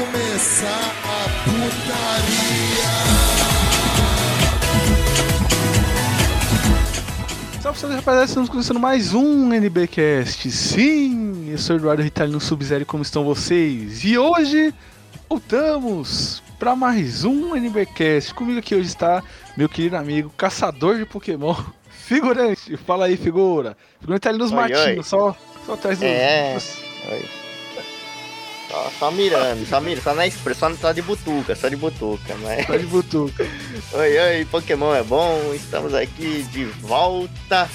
[0.00, 2.86] começar a putaria.
[7.62, 10.50] Salve, salve rapaziada, estamos começando mais um NBcast.
[10.50, 14.04] Sim, eu sou o Eduardo Ritalino Sub-Zero, como estão vocês?
[14.04, 14.74] E hoje
[15.28, 18.34] voltamos para mais um NBcast.
[18.34, 19.22] Comigo aqui hoje está
[19.56, 21.54] meu querido amigo, caçador de Pokémon,
[21.88, 22.76] figurante.
[22.76, 23.76] Fala aí, figura.
[24.00, 25.02] Figurante tá ali nos Oi, matinhos, oi.
[25.04, 26.04] só, só atrás do.
[26.04, 26.54] É.
[26.54, 26.76] dos-
[27.10, 27.24] Oi.
[28.76, 32.36] Só, só mirando, só mirando, só na express, só, só de butuca, só de butuca,
[32.42, 32.66] mas...
[32.66, 33.48] Tá de butuca.
[33.94, 37.70] Oi, oi, Pokémon é bom, estamos aqui de volta.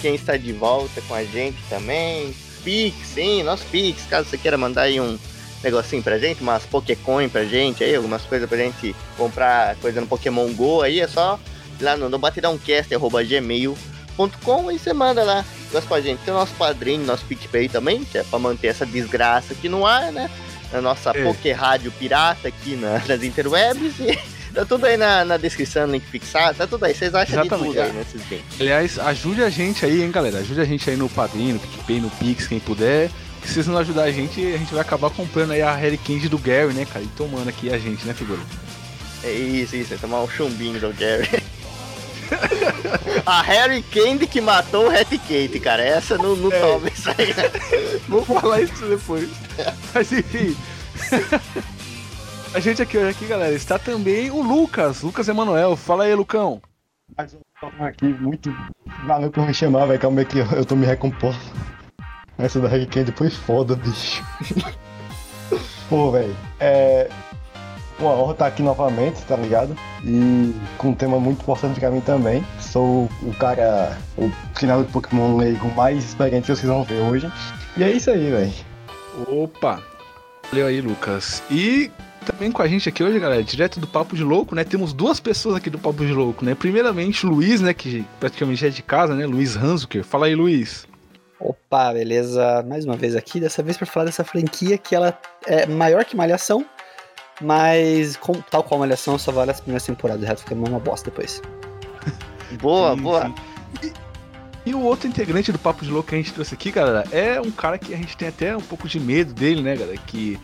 [0.00, 4.56] Quem está de volta com a gente também, Pix, sim, nosso Pix, caso você queira
[4.56, 5.18] mandar aí um
[5.62, 10.06] negocinho pra gente, umas Pokécoin pra gente aí, algumas coisas pra gente comprar coisa no
[10.06, 11.38] Pokémon GO aí, é só
[11.78, 15.44] ir lá no, no batidãocast.gmail.com e você manda lá.
[15.70, 16.20] Gosta pra gente.
[16.20, 19.84] Tem o nosso padrinho, nosso PicPay também, que é pra manter essa desgraça aqui no
[19.84, 20.30] ar, né?
[20.72, 21.22] Na nossa É.
[21.22, 23.94] Poké Rádio Pirata aqui na- nas interwebs.
[24.00, 24.18] E
[24.52, 26.94] tá tudo aí na, na descrição, link fixado, tá tudo aí.
[26.94, 27.92] Vocês acham Exatamente, de tudo aí é.
[27.92, 28.60] nesses links.
[28.60, 30.38] Aliás, ajude a gente aí, hein, galera.
[30.38, 33.10] Ajude a gente aí no Padrinho, no PicPay, no Pix, quem puder.
[33.40, 35.98] Que se vocês não ajudar a gente, a gente vai acabar comprando aí a Harry
[35.98, 37.04] Candy do Gary, né, cara?
[37.04, 38.40] E tomando aqui a gente, né, figura?
[39.22, 39.94] É isso, isso.
[39.94, 41.28] É tomar um chumbinho do Gary.
[43.24, 45.82] a Harry Candy que matou o Hat Kate, cara.
[45.82, 46.60] Essa não, não É.
[46.60, 47.50] toma isso aí, né?
[48.08, 49.28] Vou falar isso depois.
[49.94, 50.56] Mas enfim.
[52.54, 55.76] A gente aqui hoje aqui, galera, está também o Lucas, Lucas Emanuel.
[55.76, 56.60] Fala aí, Lucão.
[57.16, 58.54] Mais um aqui, muito.
[59.06, 60.00] Valeu por me chamar, velho.
[60.00, 61.36] Calma aí que eu, eu tô me recompondo.
[62.38, 64.22] Essa da Harry Candy foi foda, bicho.
[65.88, 66.36] Pô, velho.
[66.60, 67.08] É.
[67.98, 69.74] Uma honra estar aqui novamente, tá ligado?
[70.04, 72.44] E com um tema muito importante pra mim também.
[72.60, 77.32] Sou o cara, o final de Pokémon leigo mais experiente que vocês vão ver hoje.
[77.76, 78.52] E é isso aí, velho.
[79.28, 79.82] Opa!
[80.50, 81.42] Valeu aí, Lucas.
[81.50, 81.90] E
[82.24, 84.62] também com a gente aqui hoje, galera, direto do Papo de Louco, né?
[84.62, 86.54] Temos duas pessoas aqui do Papo de Louco, né?
[86.54, 87.72] Primeiramente, o Luiz, né?
[87.72, 89.24] Que praticamente é de casa, né?
[89.24, 90.04] Luiz Hanzuker.
[90.04, 90.86] Fala aí, Luiz.
[91.38, 92.64] Opa, beleza?
[92.68, 96.16] Mais uma vez aqui, dessa vez para falar dessa franquia que ela é maior que
[96.16, 96.64] Malhação,
[97.40, 101.10] mas com- tal qual Malhação só vale as primeiras temporadas, o resto fica uma bosta
[101.10, 101.40] depois.
[102.60, 103.22] Boa, Sim, boa.
[103.26, 103.34] sim.
[104.64, 107.04] E, e o outro integrante do Papo de Louco que a gente trouxe aqui, galera,
[107.12, 109.98] é um cara que a gente tem até um pouco de medo dele, né, galera?
[110.06, 110.38] Que.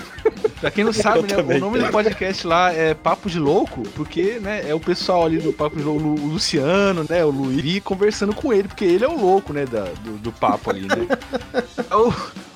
[0.60, 1.56] pra quem não sabe, né?
[1.56, 5.38] O nome do podcast lá é Papo de Louco, porque, né, é o pessoal ali
[5.38, 7.24] do Papo de Louco, o Luciano, né?
[7.24, 10.70] O Luiz, conversando com ele, porque ele é o louco, né, da- do, do papo
[10.70, 11.06] ali, né?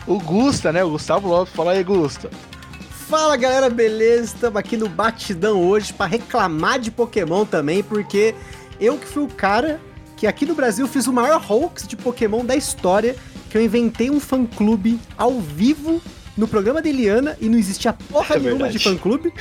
[0.06, 0.82] o, o Gusta, né?
[0.82, 1.52] O Gustavo Lopes.
[1.54, 2.30] Fala aí, Gusta.
[3.08, 4.34] Fala galera, beleza?
[4.34, 8.34] Estamos aqui no Batidão hoje para reclamar de Pokémon também, porque
[8.80, 9.80] eu que fui o cara
[10.16, 13.14] que aqui no Brasil fiz o maior hoax de Pokémon da história,
[13.48, 16.02] que eu inventei um fã-clube ao vivo
[16.36, 18.78] no programa da Eliana e não existia porra É nenhuma verdade.
[18.78, 19.32] de fã-clube.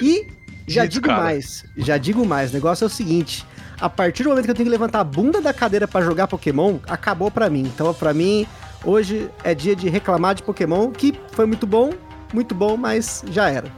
[0.00, 0.26] E
[0.66, 1.22] já digo cara.
[1.22, 3.46] mais, já digo mais, o negócio é o seguinte,
[3.80, 6.26] a partir do momento que eu tenho que levantar a bunda da cadeira para jogar
[6.26, 7.70] Pokémon, acabou pra mim.
[7.72, 8.46] Então, pra mim,
[8.84, 11.92] hoje é dia de reclamar de Pokémon, que foi muito bom,
[12.32, 13.70] muito bom, mas já era.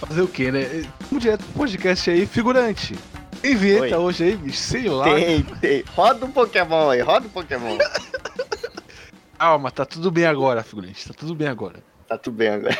[0.00, 0.84] Fazer o quê, né?
[1.08, 2.94] Vamos direto podcast aí, figurante.
[3.40, 4.58] Tem vinheta hoje aí, bicho?
[4.58, 5.04] Sei lá.
[5.04, 5.84] Tem, tem.
[5.94, 7.78] Roda um Pokémon aí, roda um Pokémon.
[9.38, 11.06] Calma, tá tudo bem agora, figurante.
[11.06, 11.82] Tá tudo bem agora.
[12.08, 12.78] tá tudo bem agora.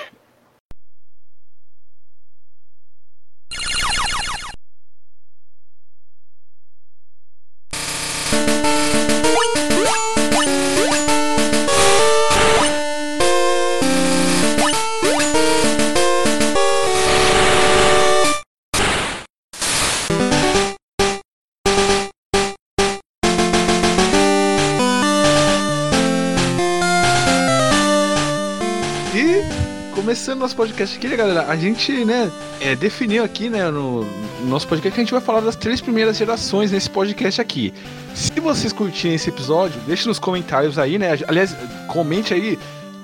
[30.47, 32.31] Nosso podcast aqui, né, galera, a gente, né,
[32.61, 35.81] é, definiu aqui, né, no, no nosso podcast que a gente vai falar das três
[35.81, 37.75] primeiras gerações nesse podcast aqui.
[38.15, 41.19] Se vocês curtirem esse episódio, deixe nos comentários aí, né?
[41.27, 41.57] Aliás,
[41.89, 42.57] comente aí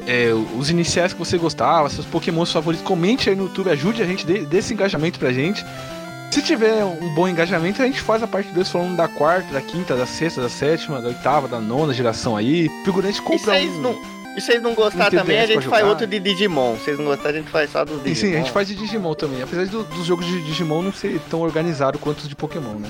[0.07, 4.07] é, os iniciais que você gostava, seus pokémons favoritos, comente aí no YouTube, ajude a
[4.07, 5.67] gente, dê, dê esse engajamento pra gente.
[6.31, 9.61] Se tiver um bom engajamento, a gente faz a parte 2 falando da quarta, da
[9.61, 12.69] quinta, da sexta, da sétima, da oitava, da nona geração aí.
[12.85, 13.81] Figurante E compra vocês um...
[13.81, 16.77] não, e vocês não gostar TBS também, a gente faz outro de Digimon.
[16.77, 18.15] Se vocês não gostarem, a gente faz só dos Digimon.
[18.31, 19.43] sim, a gente faz de Digimon também.
[19.43, 22.89] Apesar do- dos jogos de Digimon não ser tão organizado quanto os de Pokémon, né?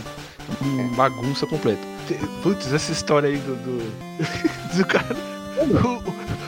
[0.60, 1.80] Um bagunça completa.
[2.42, 3.54] Putz, essa história aí do.
[3.56, 3.92] do,
[4.76, 5.16] do cara.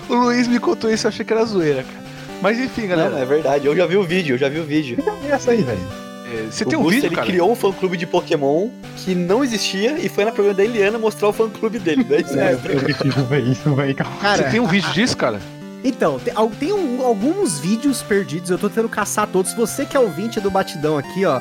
[0.08, 2.04] O, o Luiz me contou isso, eu achei que era zoeira, cara.
[2.42, 3.10] Mas enfim, galera.
[3.10, 4.98] Não, é verdade, eu já vi o vídeo, eu já vi o vídeo.
[5.24, 5.78] E essa aí, velho?
[6.34, 7.26] É, você o tem um Gusta, vídeo, ele cara?
[7.26, 11.28] criou um fã-clube de Pokémon que não existia e foi na programa da Eliana mostrar
[11.28, 12.04] o fã-clube dele.
[12.04, 13.94] Daí, É, ver isso, velho.
[13.94, 14.12] Calma.
[14.16, 15.40] Você Cara, tem um vídeo disso, cara?
[15.82, 19.52] Então, tem, tem um- alguns vídeos perdidos, eu tô tentando caçar todos.
[19.54, 21.40] Você que é ouvinte do Batidão aqui, ó,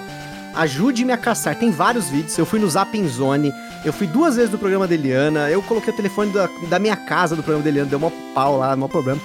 [0.55, 1.55] ajude-me a caçar.
[1.55, 2.37] Tem vários vídeos.
[2.37, 3.53] Eu fui no Zapping Zone,
[3.85, 6.95] eu fui duas vezes no programa da Eliana, eu coloquei o telefone da, da minha
[6.95, 9.19] casa do programa da Eliana, deu mó pau lá, mó problema.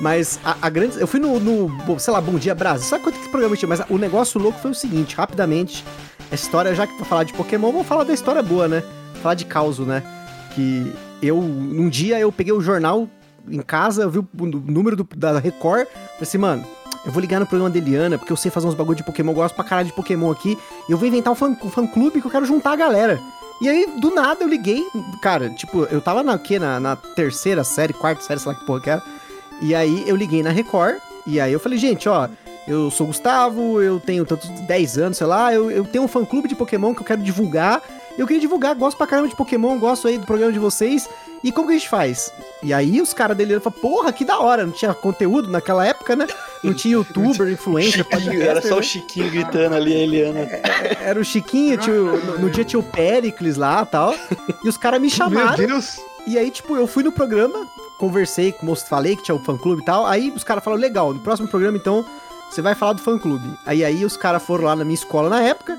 [0.00, 1.00] Mas a, a grande.
[1.00, 2.88] Eu fui no, no, sei lá, Bom Dia Brasil.
[2.88, 3.68] Sabe quanto que programa tinha?
[3.68, 5.84] Mas o negócio louco foi o seguinte, rapidamente.
[6.30, 8.82] Essa história, já que pra falar de Pokémon, vamos falar da história boa, né?
[9.22, 10.02] Falar de causo, né?
[10.54, 10.92] Que
[11.22, 13.08] eu, um dia eu peguei o jornal
[13.48, 16.64] em casa, eu vi o, número do- da Record, falei assim, mano,
[17.04, 19.32] eu vou ligar no programa da Eliana, porque eu sei fazer uns bagulho de Pokémon,
[19.32, 20.56] eu gosto pra caralho de Pokémon aqui,
[20.88, 23.20] e eu vou inventar um fã, um fã que eu quero juntar a galera.
[23.60, 24.84] E aí, do nada, eu liguei,
[25.20, 26.58] cara, tipo, eu tava na, quê?
[26.58, 29.02] na, na terceira série, quarta série, sei lá que porra que era,
[29.60, 30.96] e aí eu liguei na Record,
[31.26, 32.28] e aí eu falei, gente, ó,
[32.66, 36.24] eu sou Gustavo, eu tenho tantos 10 anos, sei lá, eu, eu tenho um fã
[36.24, 37.82] clube de Pokémon que eu quero divulgar.
[38.18, 41.08] Eu queria divulgar, gosto pra caramba de Pokémon, gosto aí do programa de vocês.
[41.42, 42.32] E como que a gente faz?
[42.62, 46.14] E aí os caras dele falaram, porra, que da hora, não tinha conteúdo naquela época,
[46.14, 46.26] né?
[46.62, 50.40] Não tinha youtuber, influencer, Chiquinho, era só o podcaster, Chiquinho gritando ali, a Eliana.
[50.44, 50.62] né?
[51.00, 54.14] Era o Chiquinho, tinha o- no, no dia tinha o Pericles lá e tal.
[54.64, 55.56] E os caras me Meu chamaram.
[55.56, 55.98] Deus!
[56.26, 57.66] E aí, tipo, eu fui no programa,
[57.98, 60.06] conversei com o moço, falei que tinha o fã clube e tal.
[60.06, 62.04] Aí os caras falaram, legal, no próximo programa, então,
[62.48, 63.48] você vai falar do fã clube.
[63.66, 65.76] Aí aí os caras foram lá na minha escola na época.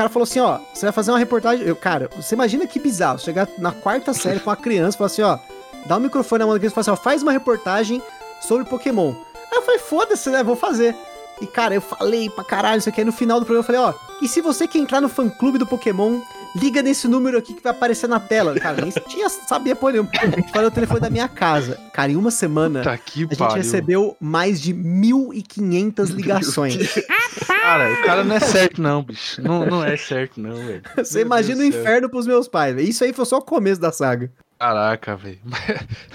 [0.00, 1.66] Cara falou assim, ó, você vai fazer uma reportagem.
[1.66, 5.06] Eu, cara, você imagina que bizarro, chegar na quarta série com a criança e falar
[5.08, 5.38] assim, ó,
[5.84, 8.02] dá o microfone na mão da criança e falar assim, ó, faz uma reportagem
[8.40, 9.12] sobre Pokémon.
[9.52, 10.42] Aí eu falei, foda-se, né?
[10.42, 10.96] Vou fazer.
[11.38, 13.02] E, cara, eu falei pra caralho isso aqui.
[13.02, 13.92] Aí no final do programa eu falei, ó,
[14.22, 16.18] e se você quer entrar no fã clube do Pokémon,
[16.56, 18.54] liga nesse número aqui que vai aparecer na tela.
[18.58, 20.06] Cara, nem tinha, sabia pôr nenhum.
[20.52, 21.78] Falei o telefone da minha casa.
[21.92, 23.56] Cara, em uma semana, Tá que a gente pariu.
[23.56, 26.76] recebeu mais de 1.500 ligações.
[27.46, 29.40] Cara, o cara não é certo, não, bicho.
[29.42, 30.82] Não, não é certo, não, velho.
[30.96, 31.82] Você Meu imagina o Deus céu.
[31.82, 32.88] inferno pros meus pais, velho.
[32.88, 34.32] Isso aí foi só o começo da saga.
[34.58, 35.38] Caraca, velho.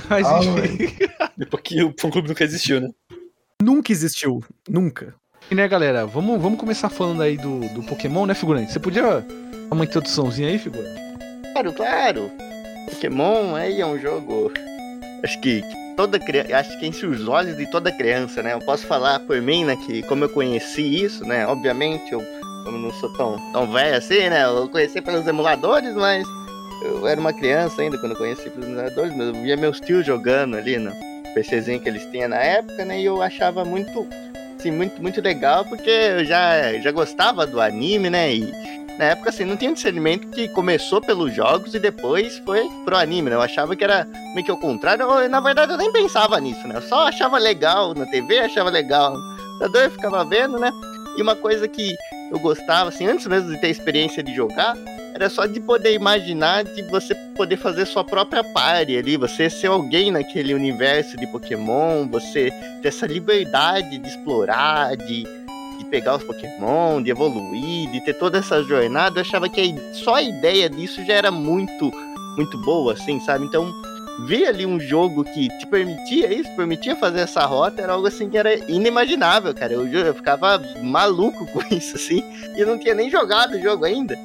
[0.09, 0.95] Mas Ah, enfim.
[1.37, 2.89] Depois que o fã clube nunca existiu, né?
[3.61, 4.43] Nunca existiu.
[4.67, 5.13] Nunca.
[5.49, 8.71] E né, galera, vamos, vamos começar falando aí do, do Pokémon, né, figurante?
[8.71, 9.23] Você podia dar
[9.69, 10.99] uma introduçãozinha aí, figurante?
[11.53, 12.31] Claro, claro.
[12.89, 14.51] Pokémon aí é um jogo.
[15.23, 15.61] Acho que
[15.95, 16.57] toda criança.
[16.57, 18.53] Acho que enche os olhos de toda criança, né?
[18.53, 19.75] Eu posso falar por mim, né?
[19.85, 21.45] Que como eu conheci isso, né?
[21.47, 22.21] Obviamente eu,
[22.65, 24.45] eu não sou tão, tão velho assim, né?
[24.45, 26.27] Eu conheci pelos emuladores, mas
[26.83, 30.05] eu era uma criança ainda quando eu conheci pelos emuladores, mas eu via meus tios
[30.05, 30.91] jogando ali no
[31.33, 32.99] PCzinho que eles tinham na época, né?
[32.99, 34.07] E eu achava muito,
[34.65, 38.33] assim, muito, muito legal, porque eu já, já gostava do anime, né?
[38.33, 38.51] E
[38.97, 43.29] na época, assim, não tinha discernimento que começou pelos jogos e depois foi pro anime,
[43.29, 43.35] né?
[43.35, 45.03] Eu achava que era meio que ao contrário.
[45.03, 46.77] Eu, na verdade, eu nem pensava nisso, né?
[46.77, 49.17] Eu só achava legal na TV, achava legal
[49.59, 50.71] no eu ficava vendo, né?
[51.17, 51.95] E uma coisa que
[52.31, 54.75] eu gostava, assim, antes mesmo de ter experiência de jogar,
[55.15, 59.67] era só de poder imaginar de você poder fazer sua própria party ali, você ser
[59.67, 62.51] alguém naquele universo de Pokémon, você
[62.81, 65.23] ter essa liberdade de explorar, de,
[65.77, 69.19] de pegar os Pokémon, de evoluir, de ter toda essa jornada.
[69.19, 71.89] Eu achava que só a ideia disso já era muito,
[72.35, 73.45] muito boa, assim, sabe?
[73.45, 73.73] Então,
[74.19, 78.29] ver ali um jogo que te permitia isso, permitia fazer essa rota, era algo assim
[78.29, 79.73] que era inimaginável, cara.
[79.73, 82.23] Eu, eu ficava maluco com isso, assim,
[82.55, 84.17] e eu não tinha nem jogado o jogo ainda.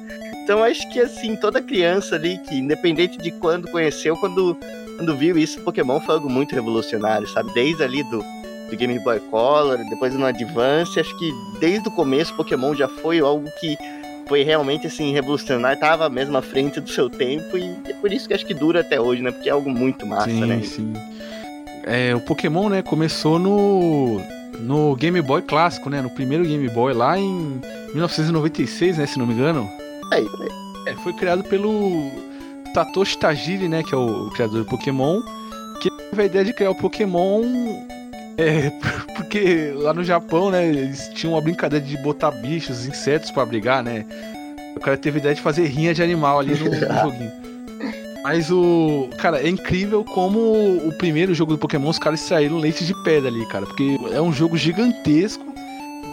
[0.43, 4.57] Então acho que assim, toda criança ali, que independente de quando conheceu, quando,
[4.97, 7.53] quando viu isso, Pokémon foi algo muito revolucionário, sabe?
[7.53, 8.23] Desde ali do,
[8.69, 13.19] do Game Boy Color, depois no Advance, acho que desde o começo Pokémon já foi
[13.19, 13.77] algo que
[14.31, 18.29] foi realmente assim, revolucionário, tava mesmo à frente do seu tempo, e é por isso
[18.29, 19.29] que acho que dura até hoje, né?
[19.29, 20.61] Porque é algo muito massa, sim, né?
[20.63, 20.93] sim.
[21.83, 24.21] É, o Pokémon, né, começou no,
[24.57, 26.01] no Game Boy clássico, né?
[26.01, 27.59] No primeiro Game Boy lá em
[27.93, 29.69] 1996, né, se não me engano.
[30.13, 30.93] Aí, aí.
[30.93, 32.09] É, foi criado pelo
[32.73, 35.21] Satoshi Tajiri, né, que é o criador do Pokémon,
[35.81, 37.41] que teve a ideia de criar o Pokémon
[38.37, 38.71] é,
[39.15, 43.83] porque lá no Japão, né, eles tinham uma brincadeira de botar bichos, insetos pra brigar,
[43.83, 44.05] né.
[44.75, 46.71] O cara teve a ideia de fazer rinha de animal ali no, no
[47.01, 47.31] joguinho.
[48.23, 49.09] Mas o.
[49.17, 53.29] Cara, é incrível como o primeiro jogo do Pokémon os caras extraíram leite de pedra
[53.29, 53.65] ali, cara.
[53.65, 55.43] Porque é um jogo gigantesco.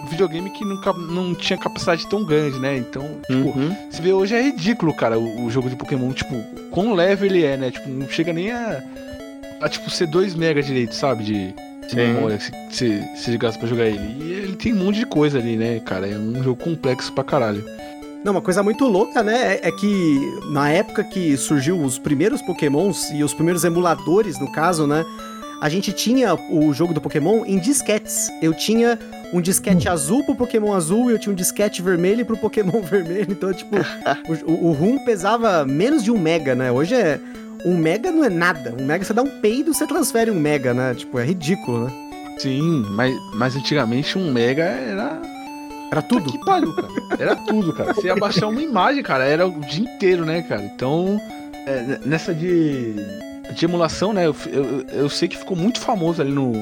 [0.02, 2.78] Um videogame que nunca, não tinha capacidade tão grande, né?
[2.78, 3.76] Então, tipo, Uhum.
[3.90, 6.34] você vê hoje é ridículo, cara, o, o jogo de Pokémon, tipo,
[6.70, 7.70] quão leve ele é, né?
[7.70, 8.82] Tipo, não chega nem a,
[9.60, 11.24] a tipo, ser 2 mega direito, sabe?
[11.24, 11.54] De
[11.88, 11.96] Sim.
[11.96, 14.16] memória que se ligasse pra jogar ele.
[14.22, 16.06] E ele tem um monte de coisa ali, né, cara?
[16.06, 17.64] É um jogo complexo pra caralho.
[18.24, 19.54] Não, uma coisa muito louca, né?
[19.54, 24.50] É, é que na época que surgiu os primeiros Pokémons e os primeiros emuladores, no
[24.50, 25.04] caso, né?
[25.60, 28.30] A gente tinha o jogo do Pokémon em disquetes.
[28.40, 28.98] Eu tinha
[29.32, 33.26] um disquete azul pro Pokémon azul e eu tinha um disquete vermelho pro Pokémon vermelho.
[33.30, 33.76] Então, tipo,
[34.46, 36.70] o, o, o ROM pesava menos de um mega, né?
[36.70, 37.18] Hoje é.
[37.64, 38.74] Um mega não é nada.
[38.78, 40.94] Um mega você dá um peido, você transfere um mega, né?
[40.94, 41.92] Tipo, é ridículo, né?
[42.38, 45.20] Sim, mas, mas antigamente um mega era.
[45.90, 46.30] Era tudo.
[46.30, 46.88] Que pariu, cara.
[47.18, 47.94] Era tudo, cara.
[47.94, 50.62] Você ia baixar uma imagem, cara, era o dia inteiro, né, cara?
[50.62, 51.18] Então,
[51.66, 52.94] é, nessa de,
[53.54, 54.26] de emulação, né?
[54.26, 56.52] Eu, eu, eu sei que ficou muito famoso ali no,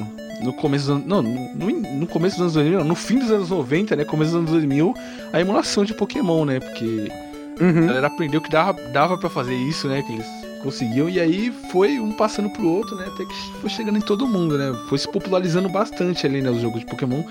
[0.41, 1.05] no começo dos anos.
[1.07, 4.05] Não, no, no começo dos anos 2000, não, no fim dos anos 90, né?
[4.05, 4.93] Começo dos anos 2000,
[5.33, 6.59] a emulação de Pokémon, né?
[6.59, 7.11] Porque
[7.59, 7.87] a Uhum.
[7.87, 10.01] galera aprendeu que dava, dava pra fazer isso, né?
[10.03, 10.25] Que eles
[10.57, 13.05] conseguiam, e aí foi um passando pro outro, né?
[13.07, 14.73] Até que foi chegando em todo mundo, né?
[14.87, 16.49] Foi se popularizando bastante ali, né?
[16.49, 17.23] Os jogos de Pokémon.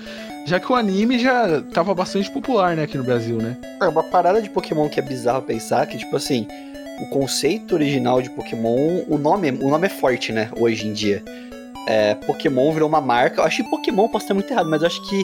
[0.45, 2.83] Já que o anime já tava bastante popular, né?
[2.83, 3.57] Aqui no Brasil, né?
[3.81, 6.47] É uma parada de Pokémon que é bizarro pensar, que tipo assim,
[6.99, 11.23] o conceito original de Pokémon, o nome, o nome é forte, né, hoje em dia.
[11.87, 13.41] É, Pokémon virou uma marca.
[13.41, 15.23] Eu acho que Pokémon posso estar muito errado, mas eu acho que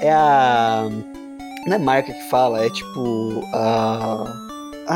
[0.00, 0.88] é a
[1.66, 4.24] não é marca que fala, é tipo a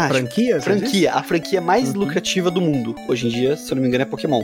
[0.05, 0.61] ah, Franquia?
[0.61, 2.00] franquia, a franquia mais Uhum.
[2.00, 2.95] lucrativa do mundo.
[3.09, 4.43] Hoje em dia, se eu não me engano, é Pokémon.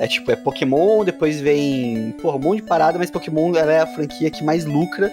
[0.00, 3.80] É tipo, é Pokémon, depois vem, porra, um monte de parada, mas Pokémon ela é
[3.80, 5.10] a franquia que mais lucra.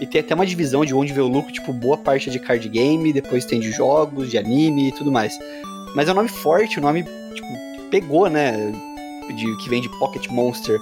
[0.00, 2.38] E tem até uma divisão de onde vê o lucro, tipo, boa parte é de
[2.38, 5.36] card game, depois tem de jogos, de anime e tudo mais.
[5.94, 7.02] Mas é um nome forte, o nome,
[7.34, 7.48] tipo,
[7.90, 8.72] pegou, né?
[9.34, 10.78] De, que vem de Pocket Monster.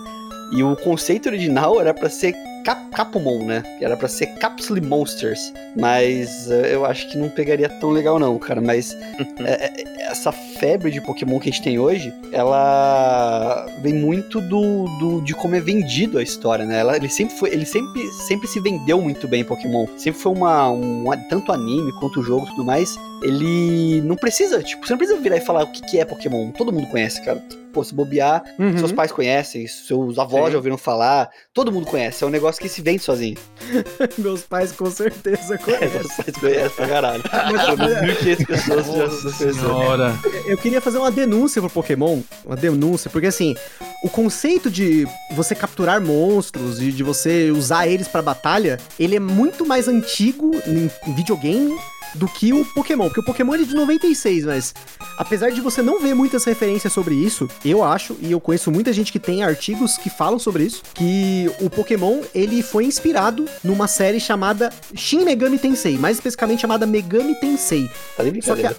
[0.53, 2.35] E o conceito original era pra ser
[2.67, 3.63] Cap Capumon, né?
[3.81, 5.53] Era pra ser Capsule Monsters.
[5.77, 8.61] Mas eh, eu acho que não pegaria tão legal, não, cara.
[8.61, 8.93] Mas
[9.39, 14.85] é, é, essa febre de Pokémon que a gente tem hoje, ela vem muito do,
[14.99, 16.81] do de como é vendido a história, né?
[16.81, 19.87] Ela, ele sempre foi, ele sempre, sempre se vendeu muito bem Pokémon.
[19.97, 22.99] Sempre foi uma, um, tanto anime quanto jogo e tudo mais.
[23.23, 26.51] Ele não precisa, tipo, você não precisa virar e falar o que, que é Pokémon.
[26.53, 27.43] Todo mundo conhece, cara.
[27.73, 28.79] Pô, se bobear, Uhum.
[28.79, 30.53] seus pais conhecem, seus avós Sim.
[30.53, 32.25] já ouviram falar, todo mundo conhece.
[32.25, 33.37] É um negócio que se vende sozinho.
[34.17, 35.91] Meus pais com certeza É, conhecem.
[35.91, 37.23] seus pais conhecem pra caralho.
[37.23, 39.53] 1.500 pessoas Nossa conhecem.
[39.53, 40.15] senhora.
[40.47, 42.21] Eu queria fazer uma denúncia pro Pokémon.
[42.47, 43.55] Uma denúncia, porque assim,
[44.03, 49.21] o conceito de você capturar monstros e de você usar eles pra batalha, ele é
[49.21, 51.77] muito mais antigo em videogame
[52.17, 53.05] do que o Pokémon.
[53.07, 54.75] Porque o Pokémon é de 96, mas
[55.19, 58.93] apesar de você não ver muitas referências sobre isso, eu acho, e eu conheço muita
[58.93, 63.87] gente que tem artigos que falam sobre isso, que o Pokémon ele foi inspirado numa
[63.87, 67.89] série chamada Shin Megami Tensei, mais especificamente chamada Megami Tensei.
[68.17, 68.75] Tá Só que a-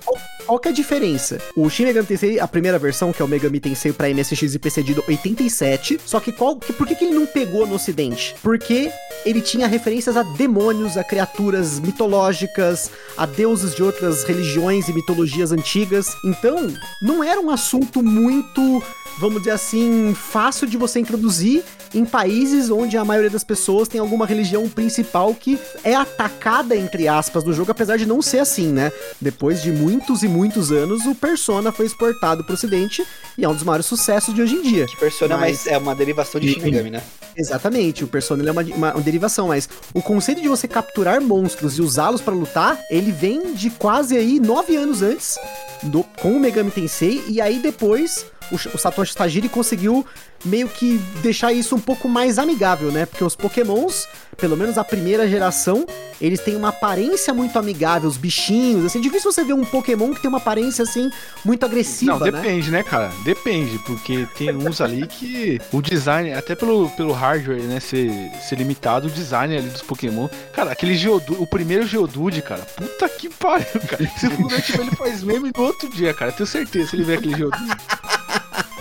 [0.46, 1.40] qual, que é a diferença?
[1.56, 4.60] O Shin Megami Tensei, a primeira versão, que é o Megami Tensei pra MSX e
[4.60, 8.36] PC de 87, só que qual, que, por que, que ele não pegou no ocidente?
[8.42, 8.92] Porque
[9.26, 15.52] ele tinha referências a demônios, a criaturas mitológicas, a deuses de outras religiões e mitologias
[15.52, 16.16] antigas.
[16.24, 18.84] Então, não era um assunto muito,
[19.20, 24.00] vamos dizer assim, fácil de você introduzir em países onde a maioria das pessoas tem
[24.00, 28.68] alguma religião principal que é atacada, entre aspas, no jogo, apesar de não ser assim,
[28.72, 28.92] né?
[29.22, 33.06] Depois de muitos e muitos anos, o Persona foi exportado pro ocidente
[33.38, 34.86] e é um dos maiores sucessos de hoje em dia.
[34.86, 35.68] Que Persona Mas- mas...
[35.68, 37.02] é uma derivação de Shin Megami, né?
[37.36, 41.22] Exatamente, o Persona ele é uma, uma- uma derivação, mas o conceito de você capturar
[41.22, 45.38] monstros e usá-los pra lutar, ele vem de quase aí nove anos antes
[45.84, 50.06] do, com o Megami Tensei, e aí depois o, o Satoshi Tajiri conseguiu
[50.46, 53.06] meio que deixar isso um pouco mais amigável, né?
[53.06, 55.86] Porque os Pokémons, pelo menos a primeira geração,
[56.22, 60.22] eles têm uma aparência muito amigável, os bichinhos, assim, difícil você ver um Pokémon que
[60.22, 61.10] tem uma aparência assim
[61.44, 62.32] muito agressiva, Não, né?
[62.32, 63.12] depende, né, cara?
[63.24, 68.12] Depende, porque tem uns ali que o design, até pelo, pelo hardware, né, ser,
[68.48, 70.28] ser limitado, o design ali dos Pokémon.
[70.54, 74.10] Cara, aquele Geodude, o primeiro Geodude, cara, puta que pariu, cara.
[74.18, 76.32] Se for ver, ele faz meme no outro dia, cara.
[76.32, 77.76] Tenho certeza se ele ver aquele Geodude.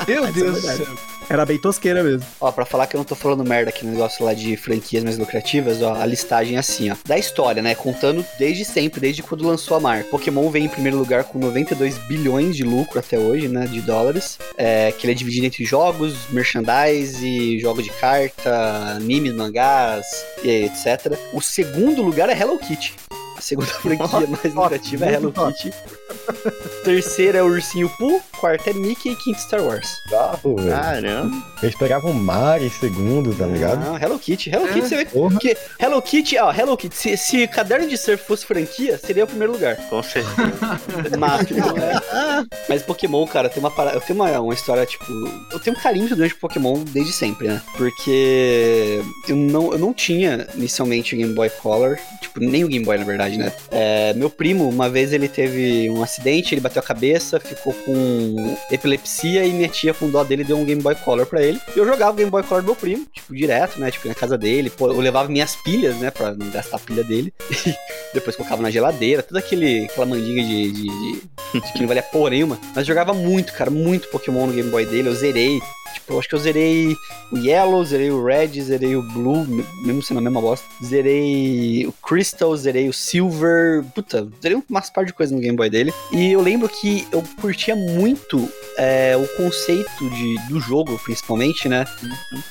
[0.06, 0.86] Meu é Deus do céu.
[1.28, 2.24] Era bem tosqueira mesmo.
[2.40, 5.02] Ó, pra falar que eu não tô falando merda aqui no negócio lá de franquias
[5.02, 6.96] mais lucrativas, ó, a listagem é assim, ó.
[7.04, 7.74] Da história, né?
[7.74, 10.08] Contando desde sempre, desde quando lançou a marca.
[10.08, 13.66] Pokémon vem em primeiro lugar com 92 bilhões de lucro até hoje, né?
[13.66, 14.38] De dólares.
[14.56, 20.06] É, que ele é dividido entre jogos, merchandise, jogos de carta, animes, mangás,
[20.44, 21.18] etc.
[21.32, 22.94] O segundo lugar é Hello Kitty.
[23.36, 25.72] A segunda franquia mais lucrativa é Hello Kitty.
[26.84, 29.88] Terceira é o Ursinho Pooh, quarta é Mickey e quinto Star Wars.
[30.04, 30.70] Bizarro, velho.
[30.70, 31.46] Caramba.
[31.62, 33.84] Eu esperava um Mario em segundo, tá ligado?
[33.84, 34.50] Não, Hello Kitty.
[34.50, 34.72] Hello É.
[34.72, 35.38] Kitty, você vê Porra.
[35.38, 39.26] que Hello Kitty, ó, Hello Kitty, se, se Caderno de Surf fosse franquia, seria o
[39.26, 39.76] primeiro lugar.
[39.88, 40.36] Com certeza.
[41.18, 42.44] Mas, não é.
[42.68, 45.04] Mas Pokémon, cara, tem uma parada, eu tenho uma, uma história, tipo,
[45.52, 47.60] eu tenho um carinho muito grande por Pokémon desde sempre, né?
[47.76, 52.84] Porque eu não, eu não tinha inicialmente o Game Boy Color, tipo, nem o Game
[52.84, 53.52] Boy, na verdade, né?
[53.70, 58.56] É, meu primo, uma vez ele teve uma acidente, ele bateu a cabeça, ficou com
[58.70, 61.60] epilepsia e minha tia com dó dele deu um Game Boy Color pra ele.
[61.74, 63.90] Eu jogava o Game Boy Color do meu primo, tipo, direto, né?
[63.90, 64.70] Tipo, na casa dele.
[64.70, 66.10] Pô, eu levava minhas pilhas, né?
[66.10, 67.32] Pra não gastar a pilha dele.
[68.14, 72.02] Depois colocava na geladeira, toda aquele, aquela mandinga de, de, de- de que não valia
[72.02, 72.58] porra nenhuma.
[72.74, 75.08] Mas jogava muito, cara, muito Pokémon no Game Boy dele.
[75.08, 75.60] Eu zerei.
[75.96, 76.94] Tipo, eu acho que eu zerei
[77.32, 80.66] o Yellow, zerei o Red, zerei o Blue, me- mesmo sendo a mesma bosta.
[80.84, 83.82] Zerei o Crystal, zerei o Silver.
[83.94, 85.92] Puta, zerei umas par de coisas no Game Boy dele.
[86.12, 88.48] E eu lembro que eu curtia muito
[88.78, 91.84] é, o conceito de, do jogo, principalmente, né?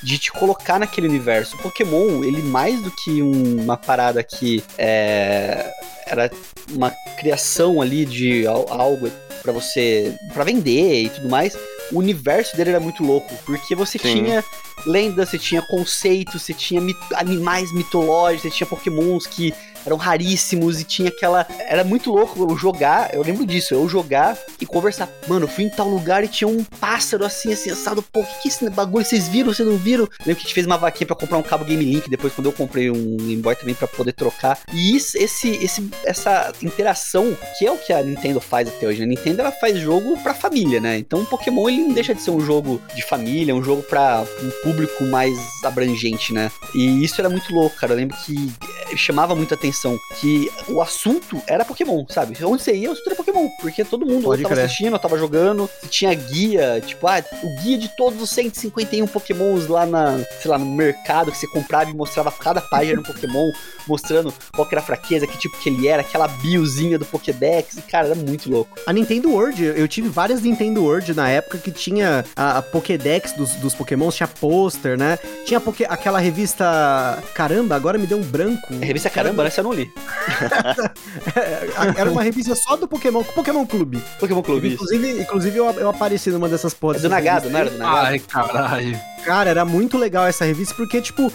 [0.04, 1.56] De te colocar naquele universo.
[1.56, 5.72] O Pokémon, ele mais do que um- uma parada que é,
[6.08, 6.32] era
[6.72, 9.10] uma criação ali de al- algo
[9.44, 10.14] pra você.
[10.34, 11.56] pra vender e tudo mais.
[11.92, 14.14] O universo dele era muito louco, porque você Sim.
[14.24, 14.44] tinha
[14.86, 19.54] lendas, você tinha conceitos, você tinha mit- animais mitológicos, você tinha pokémons que
[19.86, 21.46] eram raríssimos e tinha aquela.
[21.68, 25.10] Era muito louco eu jogar, eu lembro disso, eu jogar e conversar.
[25.28, 28.02] Mano, eu fui em tal lugar e tinha um pássaro assim, assim, assado.
[28.02, 29.06] Pô, que, que é esse bagulho?
[29.06, 29.54] Vocês viram?
[29.54, 30.08] Vocês não viram?
[30.26, 32.48] Lembro que a gente fez uma vaquinha pra comprar um cabo Game Link depois, quando
[32.48, 34.60] eu comprei um Game Boy também pra poder trocar.
[34.74, 39.00] E isso, esse, esse, essa interação, que é o que a Nintendo faz até hoje.
[39.00, 39.06] né?
[39.06, 40.98] A Nintendo ela faz jogo pra família, né?
[40.98, 44.26] Então o Pokémon ele não deixa de ser um jogo de família, um jogo pra
[44.42, 46.52] um público mais abrangente, né?
[46.74, 47.94] E isso era muito louco, cara.
[47.94, 48.52] Eu lembro que
[48.96, 49.75] chamava muita atenção
[50.20, 52.38] que o assunto era Pokémon, sabe?
[52.44, 53.50] Onde você ia, o assunto era Pokémon.
[53.60, 54.66] Porque todo mundo Pode ou tava crer.
[54.66, 55.70] assistindo, ou tava jogando.
[55.90, 60.58] Tinha guia, tipo, ah, o guia de todos os 151 Pokémons lá na, sei lá,
[60.58, 63.52] no mercado que você comprava e mostrava cada página do Pokémon,
[63.88, 67.78] mostrando qual que era a fraqueza, que tipo que ele era, aquela biozinha do Pokédex.
[67.78, 68.78] E, cara, era muito louco.
[68.86, 73.34] A Nintendo World, eu tive várias Nintendo World na época que tinha a, a Pokédex
[73.34, 75.18] dos, dos Pokémon, tinha pôster, né?
[75.46, 77.24] Tinha aquela revista.
[77.34, 78.74] Caramba, agora me deu um branco.
[78.82, 79.50] A revista Caramba, né?
[79.66, 79.92] Não li.
[81.98, 84.00] Era uma revista só do Pokémon, Pokémon Clube.
[84.20, 84.76] Pokémon Clube, isso.
[84.84, 87.02] Inclusive, inclusive eu, eu apareci numa dessas É podas.
[87.02, 88.06] do Nagado, não era do Nagado?
[88.06, 89.00] Ai, caralho.
[89.26, 91.34] Cara, era muito legal essa revista, porque, tipo,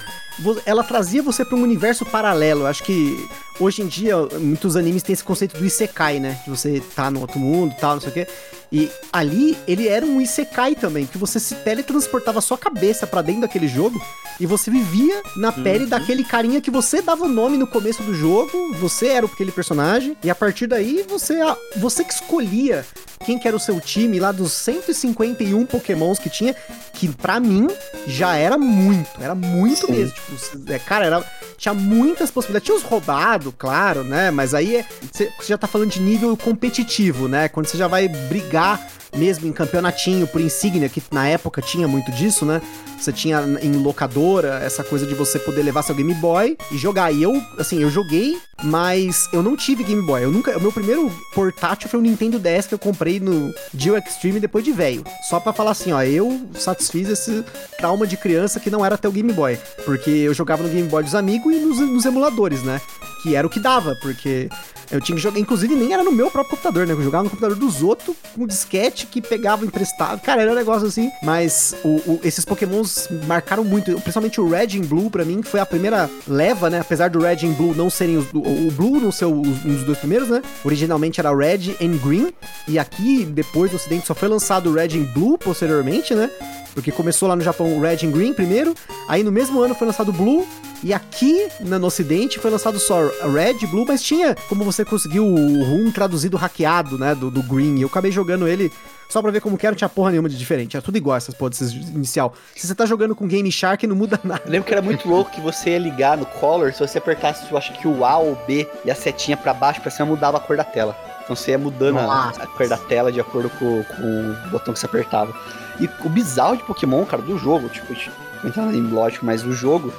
[0.64, 2.66] ela trazia você pra um universo paralelo.
[2.66, 6.38] Acho que hoje em dia, muitos animes têm esse conceito do Isekai, né?
[6.44, 8.28] De você tá no outro mundo e tal, não sei o quê.
[8.72, 13.20] E ali, ele era um Isekai também, que você se teletransportava a sua cabeça pra
[13.22, 14.00] dentro daquele jogo
[14.38, 18.14] e você vivia na pele daquele carinha que você dava o nome no começo do
[18.14, 21.38] jogo, você era aquele personagem, e a partir daí você,
[21.76, 22.86] você que escolhia
[23.26, 26.56] quem que era o seu time lá dos 151 pokémons que tinha,
[26.94, 27.68] que pra mim
[28.06, 29.92] já era muito, era muito Sim.
[29.92, 30.14] mesmo.
[30.14, 31.24] Tipo, é, cara, era,
[31.58, 32.64] tinha muitas possibilidades.
[32.64, 34.30] Tinha os roubados, claro, né?
[34.30, 37.46] Mas aí é- você já tá falando de nível competitivo, né?
[37.48, 38.78] Quando você já vai brigar 啊。
[39.16, 42.60] Mesmo em campeonatinho por insígnia, que na época tinha muito disso, né?
[42.98, 47.10] Você tinha em locadora essa coisa de você poder levar seu Game Boy e jogar.
[47.10, 50.22] E eu, assim, eu joguei, mas eu não tive Game Boy.
[50.22, 53.96] Eu nunca, o meu primeiro portátil foi um Nintendo DS que eu comprei no Geo
[53.96, 55.02] Extreme depois de velho.
[55.28, 57.42] Só pra falar assim, ó, eu satisfiz esse
[57.78, 60.88] trauma de criança que não era ter o Game Boy, porque eu jogava no Game
[60.88, 62.80] Boy dos amigos e nos, nos emuladores, né?
[63.22, 64.48] Que era o que dava, porque
[64.90, 66.92] eu tinha que jogar, inclusive nem era no meu próprio computador, né?
[66.92, 70.20] Eu jogava no computador dos outros com disquete que pegava emprestado.
[70.20, 71.10] Cara, era um negócio assim.
[71.22, 75.48] Mas o- o- esses pokémons marcaram muito, principalmente o Red and Blue pra mim, que
[75.48, 76.80] foi a primeira leva, né?
[76.80, 79.32] Apesar do Red and Blue não serem os, do- o Blue não ser os-
[79.64, 80.42] um dos dois primeiros, né?
[80.64, 82.32] Originalmente era Red and Green
[82.68, 86.30] e aqui depois no ocidente só foi lançado o Red and Blue posteriormente, né?
[86.74, 88.74] Porque começou lá no Japão o Red and Green primeiro,
[89.08, 90.46] aí no mesmo ano foi lançado o Blue,
[90.82, 93.00] e aqui na- no ocidente foi lançado só
[93.32, 97.76] Red, Blue, mas tinha como você conseguiu o RUM traduzido hackeado, né, do, do Green.
[97.76, 98.72] E eu acabei jogando ele
[99.08, 100.76] só pra ver como que era, não tinha porra nenhuma de diferente.
[100.76, 102.32] Era tudo igual essas porras inicial.
[102.54, 104.42] Se você tá jogando com Game Shark, não muda nada.
[104.46, 107.44] Eu lembro que era muito louco que você ia ligar no color, se você apertasse,
[107.50, 110.06] eu acho que o A ou o B e a setinha pra baixo, pra cima,
[110.06, 110.96] mudava a cor da tela.
[111.24, 114.02] Então você ia mudando a, a cor da tela de acordo com, com
[114.46, 115.34] o botão que você apertava.
[115.80, 118.10] E o bizarro de Pokémon, cara, do jogo, tipo, a gente
[118.42, 119.92] não entra em lógico, mas o jogo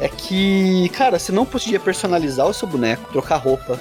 [0.00, 3.78] é que, cara, você não podia personalizar o seu boneco, trocar roupa,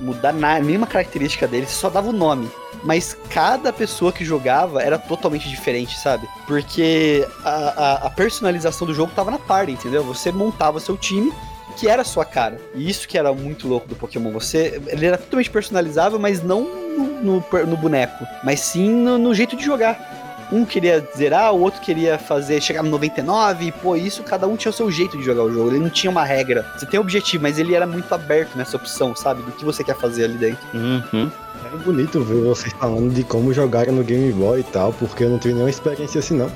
[0.00, 2.50] mudar nenhuma característica dele, você só dava o nome.
[2.82, 6.28] Mas cada pessoa que jogava era totalmente diferente, sabe?
[6.46, 10.04] Porque a, a- a personalização do jogo tava na party, entendeu?
[10.04, 11.32] Você montava seu time
[11.78, 12.60] que era a sua cara.
[12.74, 14.30] E isso que era muito louco do Pokémon.
[14.32, 17.06] Você, ele era totalmente personalizável, mas não no,
[17.40, 20.23] no no boneco, mas sim no, no jeito de jogar.
[20.52, 24.56] Um queria zerar, o outro queria fazer chegar no 99, e pô, isso cada um
[24.56, 25.70] tinha o seu jeito de jogar o jogo.
[25.70, 26.66] Ele não tinha uma regra.
[26.76, 29.42] Você tem objetivo, mas ele era muito aberto nessa opção, sabe?
[29.42, 30.64] Do que você quer fazer ali dentro.
[30.74, 31.30] Uhum.
[31.64, 35.30] Era bonito ver vocês falando de como jogaram no Game Boy e tal, porque eu
[35.30, 36.50] não tive nenhuma experiência assim não.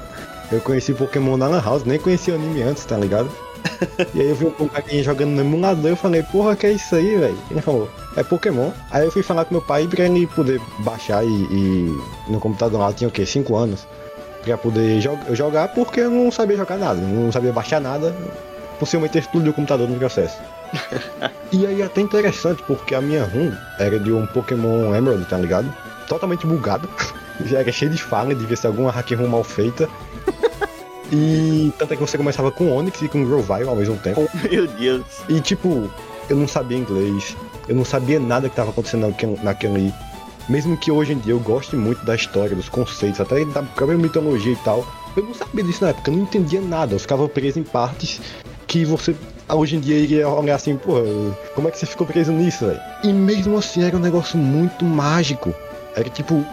[0.51, 3.31] Eu conheci Pokémon lá na House, nem conhecia o anime antes, tá ligado?
[4.15, 6.73] e aí eu vi um carinha jogando no emulador e eu falei, porra, que é
[6.73, 7.39] isso aí, velho?
[7.51, 7.89] Ele falou,
[8.19, 8.71] é Pokémon.
[8.91, 12.81] Aí eu fui falar com meu pai pra ele poder baixar e, e no computador
[12.81, 13.25] lá tinha o quê?
[13.25, 13.87] 5 anos.
[14.43, 18.15] Pra poder jo jogar porque eu não sabia jogar nada, não sabia baixar nada.
[18.79, 20.39] Possivelmente explodiu o computador no processo.
[21.51, 25.37] e aí é até interessante porque a minha ROM era de um Pokémon Emerald, tá
[25.39, 25.73] ligado?
[26.07, 26.89] Totalmente bugado.
[27.45, 29.89] Já era cheio de falha, devia ser alguma hack ROM mal feita.
[31.11, 34.29] E tanto é que você começava com Onix e com Grovyle ao mesmo tempo.
[34.51, 35.07] Meu Deus.
[35.27, 35.91] E tipo,
[36.29, 37.35] eu não sabia inglês,
[37.69, 39.93] eu não sabia nada que estava acontecendo naquele.
[40.49, 43.99] Mesmo que hoje em dia eu goste muito da história, dos conceitos, até da própria
[43.99, 47.29] mitologia e tal, eu não sabia disso na época, eu não entendia nada, eu ficava
[47.29, 48.21] preso em partes
[48.67, 49.15] que você
[49.49, 50.95] hoje em dia iria olhar assim, pô,
[51.55, 52.81] como é que você ficou preso nisso, velho?
[53.03, 55.55] E mesmo assim era um negócio muito mágico.
[55.97, 56.45] Era tipo,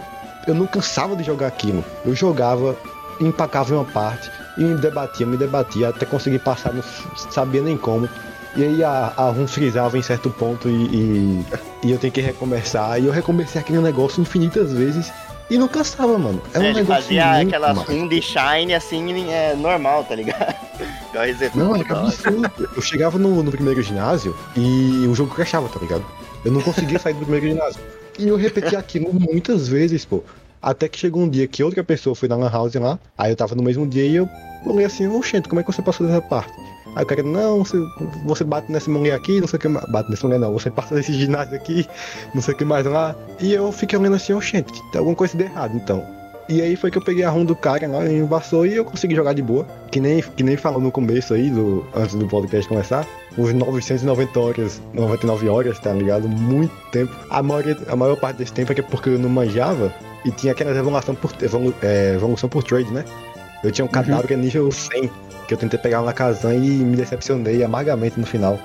[0.46, 1.84] eu não cansava de jogar aquilo.
[2.04, 2.76] Eu jogava,
[3.20, 6.82] empacava em uma parte, e me debatia, me debatia, até conseguir passar, não
[7.30, 8.08] sabia nem como.
[8.56, 11.44] E aí a, a ROM frisava em certo ponto e, e,
[11.84, 12.98] e eu tenho que recomeçar.
[13.00, 15.12] E eu recomecei aquele negócio infinitas vezes
[15.50, 16.40] e não cansava, mano.
[16.54, 20.14] É um É, ele negócio fazia muito aquela run de shine assim, é normal, tá
[20.14, 20.54] ligado?
[21.54, 22.08] Não, é toda hora.
[22.08, 22.70] absurdo.
[22.76, 26.04] Eu chegava no, no primeiro ginásio e o jogo crashava, tá ligado?
[26.44, 27.80] Eu não conseguia sair do primeiro ginásio.
[28.18, 30.22] E eu repeti aquilo muitas vezes, pô.
[30.60, 33.36] Até que chegou um dia que outra pessoa foi na Lan House lá, aí eu
[33.36, 34.28] tava no mesmo dia e eu
[34.66, 36.52] olhei assim, oxente, como é que você passou dessa parte?
[36.94, 37.78] Aí o cara, não, você,
[38.24, 39.86] você bate nessa mulher aqui, não sei o que mais.
[39.90, 41.86] Bate nessa mulher não, você passa desse ginásio aqui,
[42.34, 43.14] não sei o que mais lá.
[43.38, 46.16] E eu fiquei olhando assim, oxente, tem alguma coisa de errado então.
[46.48, 49.16] E aí foi que eu peguei a ROM do cara lá, embaçou e eu consegui
[49.16, 49.66] jogar de boa.
[49.90, 53.04] Que nem, que nem falou no começo aí, do, antes do podcast começar.
[53.36, 56.28] Uns 990 horas, 99 horas, tá ligado?
[56.28, 57.12] Muito tempo.
[57.30, 59.92] A maior, a maior parte desse tempo é é porque eu não manjava
[60.24, 63.04] e tinha aquelas evolução por, evolu, é, evolução por trade, né?
[63.66, 65.10] Eu tinha um cadáver nível 100,
[65.48, 68.58] que eu tentei pegar lá na Kazan e me decepcionei amargamente no final.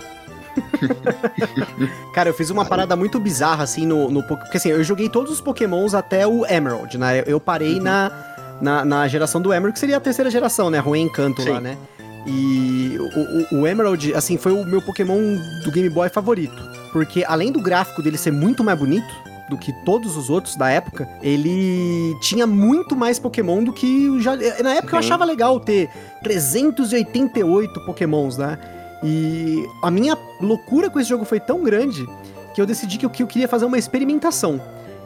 [2.14, 4.22] Cara, eu fiz uma parada muito bizarra, assim, no, no.
[4.24, 7.24] po- Porque assim, eu joguei todos os Pokémons até o Emerald, né?
[7.26, 8.12] Eu parei na,
[8.62, 10.80] na, na geração do Emerald, que seria a terceira geração, né?
[10.80, 11.78] Ruim Encanto lá, né?
[12.28, 12.98] E
[13.52, 16.62] o, o, o Emerald, assim, foi o meu Pokémon do Game Boy favorito.
[16.92, 19.08] Porque além do gráfico dele ser muito mais bonito
[19.52, 24.18] do que todos os outros da época, ele tinha muito mais Pokémon do que.
[24.22, 24.34] Já,
[24.64, 25.08] na época eu Sim.
[25.08, 25.90] achava legal ter
[26.24, 28.58] 388 Pokémons, né?
[29.04, 32.08] E a minha loucura com esse jogo foi tão grande
[32.56, 34.62] que eu decidi que eu, que eu queria fazer uma experimentação.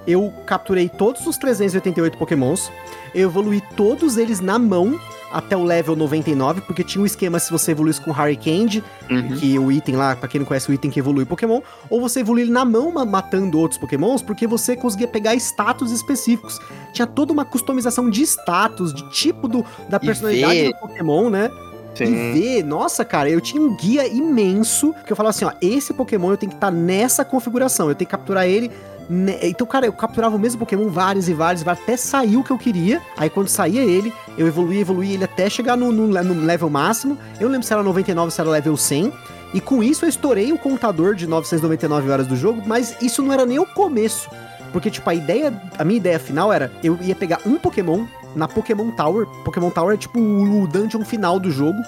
[0.06, 2.72] Eu capturei todos os 388 Pokémons,
[3.16, 5.00] eu evoluí todos eles na mão
[5.38, 9.36] até o level 99, porque tinha um esquema se você evoluísse com Hurricane, Uhum.
[9.38, 12.22] que o item lá, pra quem não conhece o item que evolui Pokémon, ou você
[12.22, 16.60] evolui ele na mão ma- matando outros Pokémons, porque você conseguia pegar status específicos.
[16.94, 21.30] Tinha toda uma customização de status, de tipo do, da E personalidade ver- do Pokémon,
[21.30, 21.50] né?
[21.94, 22.34] E Sim.
[22.34, 26.32] ver, nossa, cara, eu tinha um guia imenso, que eu falava assim, ó, esse Pokémon
[26.32, 28.70] eu tenho que estar nessa configuração, eu tenho que capturar ele.
[29.10, 32.52] Ne- Então, cara, eu capturava o mesmo Pokémon vários e vários, até sair o que
[32.52, 33.02] eu queria.
[33.18, 37.18] Aí quando saía ele, eu evoluía, evoluía ele até chegar no, no, no level máximo.
[37.40, 39.14] Eu não lembro se era 99, se era level 100.
[39.54, 43.32] E com isso eu estourei o contador de 999 horas do jogo, mas isso não
[43.32, 44.30] era nem o começo.
[44.74, 48.48] Porque, tipo, a ideia, a minha ideia final era, eu ia pegar um Pokémon na
[48.50, 49.26] Pokémon Tower.
[49.46, 51.80] Pokémon Tower é tipo o dungeon final do jogo.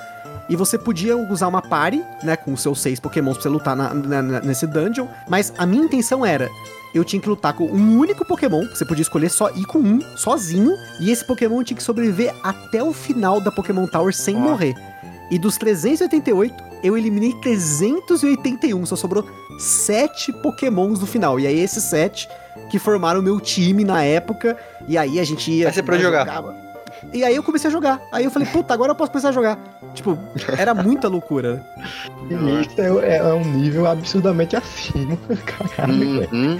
[0.47, 3.93] E você podia usar uma party, né, com seus seis Pokémons pra você lutar na-
[3.93, 5.05] na- nesse dungeon.
[5.27, 6.49] Mas a minha intenção era,
[6.93, 9.99] eu tinha que lutar com um único Pokémon, você podia escolher só ir com um,
[10.17, 10.71] sozinho.
[10.99, 14.39] E esse Pokémon tinha que sobreviver até o final da Pokémon Tower sem Ó.
[14.39, 14.75] morrer.
[15.29, 19.27] E dos 388, eu eliminei 381, só sobrou
[19.59, 21.39] 7 Pokémons no final.
[21.39, 22.27] E aí esses 7
[22.69, 24.57] que formaram o meu time na época.
[24.87, 25.67] E aí a gente ia.
[25.67, 26.25] Aí você parou de jogar.
[27.13, 28.01] E aí eu comecei a jogar.
[28.11, 29.57] Aí eu falei, puta, agora eu posso começar a jogar.
[29.93, 30.17] Tipo,
[30.57, 31.65] era muita loucura.
[32.29, 35.17] E isso é, é um nível absurdamente acima.
[35.45, 36.29] Caralho, velho.
[36.33, 36.59] Uhum.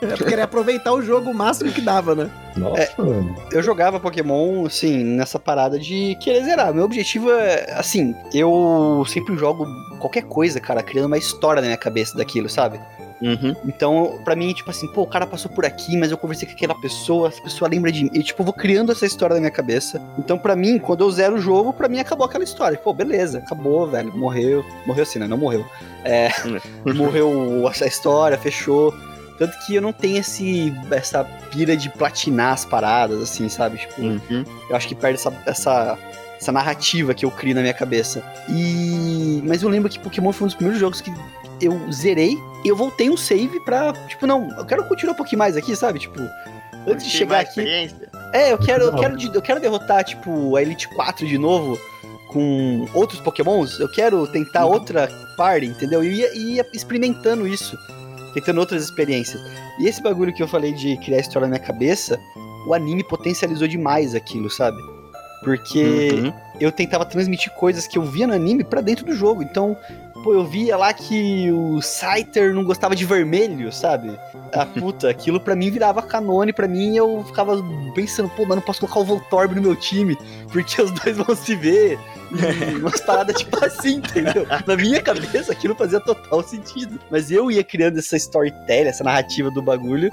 [0.00, 2.30] Eu queria aproveitar o jogo o máximo que dava, né?
[2.56, 3.34] Nossa, mano.
[3.50, 6.72] eu jogava Pokémon, assim, nessa parada de querer zerar.
[6.72, 9.66] Meu objetivo é, assim, eu sempre jogo
[9.98, 12.78] qualquer coisa, cara, criando uma história na minha cabeça daquilo, sabe?
[13.24, 13.56] Uhum.
[13.64, 16.52] Então, pra mim, tipo assim, pô, o cara passou por aqui, mas eu conversei com
[16.54, 18.10] aquela pessoa, essa pessoa lembra de mim.
[18.12, 20.00] E, tipo, eu vou criando essa história na minha cabeça.
[20.18, 22.76] Então, pra mim, quando eu zero o jogo, pra mim acabou aquela história.
[22.76, 24.14] Pô, beleza, acabou, velho.
[24.16, 24.64] Morreu.
[24.86, 25.26] Morreu assim, né?
[25.26, 25.64] Não morreu.
[26.04, 26.28] É,
[26.94, 28.94] morreu essa história, fechou.
[29.38, 33.78] Tanto que eu não tenho esse, essa pira de platinar as paradas, assim, sabe?
[33.78, 34.44] Tipo, Uhum.
[34.70, 35.98] eu acho que perde essa, essa,
[36.38, 38.22] essa narrativa que eu crio na minha cabeça.
[38.48, 39.42] E.
[39.44, 41.10] Mas eu lembro que Pokémon foi um dos primeiros jogos que
[41.60, 43.92] eu zerei e eu voltei um save pra.
[44.08, 45.98] Tipo, não, eu quero continuar um pouquinho mais aqui, sabe?
[45.98, 46.20] Tipo,
[46.86, 47.60] antes de chegar aqui.
[48.32, 51.78] É, eu quero, eu quero, eu quero derrotar, tipo, a Elite 4 de novo
[52.28, 53.78] com outros Pokémons.
[53.78, 56.02] Eu quero tentar outra party, entendeu?
[56.02, 57.76] E ia, ia experimentando isso.
[58.34, 59.40] tentando outras experiências.
[59.78, 62.18] E esse bagulho que eu falei de criar história na minha cabeça,
[62.66, 64.76] o anime potencializou demais aquilo, sabe?
[65.44, 66.32] Porque Uhum.
[66.58, 69.40] eu tentava transmitir coisas que eu via no anime pra dentro do jogo.
[69.42, 69.76] Então,
[70.24, 74.18] pô, eu via lá que o Scyther não gostava de vermelho, sabe?
[74.54, 77.62] Ah, puta, aquilo pra mim virava canone, pra mim eu ficava
[77.94, 80.16] pensando, pô, mas não posso colocar o Voltorb no meu time,
[80.50, 81.98] porque os dois vão se ver.
[82.32, 84.46] E umas paradas tipo assim, entendeu?
[84.66, 86.98] Na minha cabeça aquilo fazia total sentido.
[87.10, 90.10] Mas eu ia criando essa storytelling, essa narrativa do bagulho.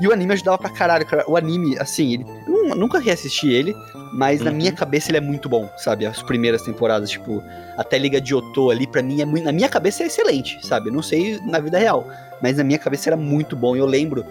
[0.00, 1.24] E o anime ajudava pra caralho, cara.
[1.28, 3.74] O anime, assim, ele, eu nu- nunca reassisti ele,
[4.14, 4.56] mas na Uhum.
[4.56, 6.06] minha cabeça ele é muito bom, sabe?
[6.06, 7.42] As primeiras temporadas, tipo,
[7.76, 10.88] até Liga de Otô ali, pra mim, é muito, na minha cabeça é excelente, sabe?
[10.88, 12.08] Eu não sei na vida real,
[12.40, 13.76] mas na minha cabeça era muito bom.
[13.76, 14.24] Eu lembro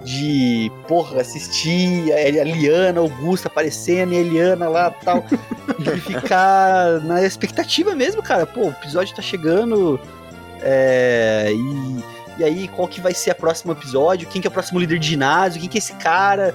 [0.00, 5.24] de, porra, assistir a a Liana Augusta aparecendo e a Eliana lá tal,
[5.78, 8.46] e ficar na expectativa mesmo, cara.
[8.46, 10.00] Pô, o episódio tá chegando,
[10.60, 12.04] é, e,
[12.40, 14.28] e aí qual que vai ser o próximo episódio?
[14.28, 15.60] Quem que é o próximo líder de ginásio?
[15.60, 16.54] Quem que é esse cara?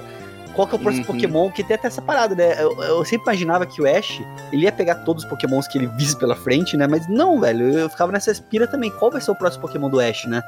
[0.54, 1.12] Qual que é o próximo Uhum.
[1.12, 1.50] Pokémon?
[1.50, 2.62] Que tem até essa parada, né?
[2.62, 4.20] Eu, eu sempre imaginava que o Ash,
[4.52, 6.86] ele ia pegar todos os Pokémons que ele visse pela frente, né?
[6.86, 8.90] Mas não, velho, eu ficava nessa espira também.
[8.90, 10.42] Qual vai ser o próximo Pokémon do Ash, né?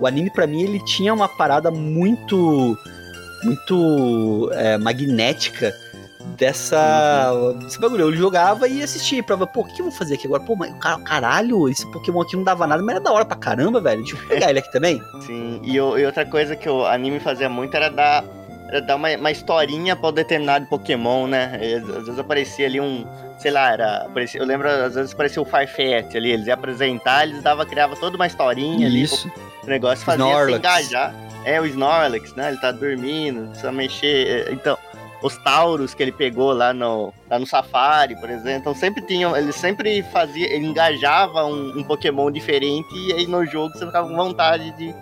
[0.00, 2.76] O anime, pra mim, ele tinha uma parada muito.
[3.44, 5.72] muito é, magnética
[6.36, 7.32] dessa.
[7.60, 8.02] desse bagulho.
[8.02, 9.22] Eu jogava e assistia.
[9.22, 10.42] Pra ver, pô, o que eu vou fazer aqui agora?
[10.42, 13.36] Pô, mas car- caralho, esse Pokémon aqui não dava nada, mas era da hora pra
[13.36, 14.02] caramba, velho.
[14.02, 15.00] Deixa eu pegar ele aqui também.
[15.20, 18.24] Sim, e, e outra coisa que o anime fazia muito era dar,
[18.86, 21.58] dar uma, uma historinha pra um determinado Pokémon, né?
[21.60, 23.06] E, às, vezes aparecia ali um,
[23.38, 27.24] sei lá, era, aparecia- eu lembro, às vezes aparecia o Farfetch ali, eles iam apresentar,
[27.24, 29.30] eles dava, criava toda uma historinha ali, Isso.
[29.62, 30.58] o negócio fazia se Snorlax.
[30.58, 31.14] engajar.
[31.44, 32.48] É, o Snorlax, né?
[32.48, 34.48] Ele tá dormindo, precisa mexer.
[34.48, 34.78] é, Então,
[35.22, 38.58] os Tauros que ele pegou lá no, lá no Safari, por exemplo.
[38.60, 39.34] Então sempre tinham.
[39.36, 40.46] Ele sempre fazia.
[40.52, 44.94] Ele engajava um, um Pokémon diferente e aí no jogo você ficava com vontade de,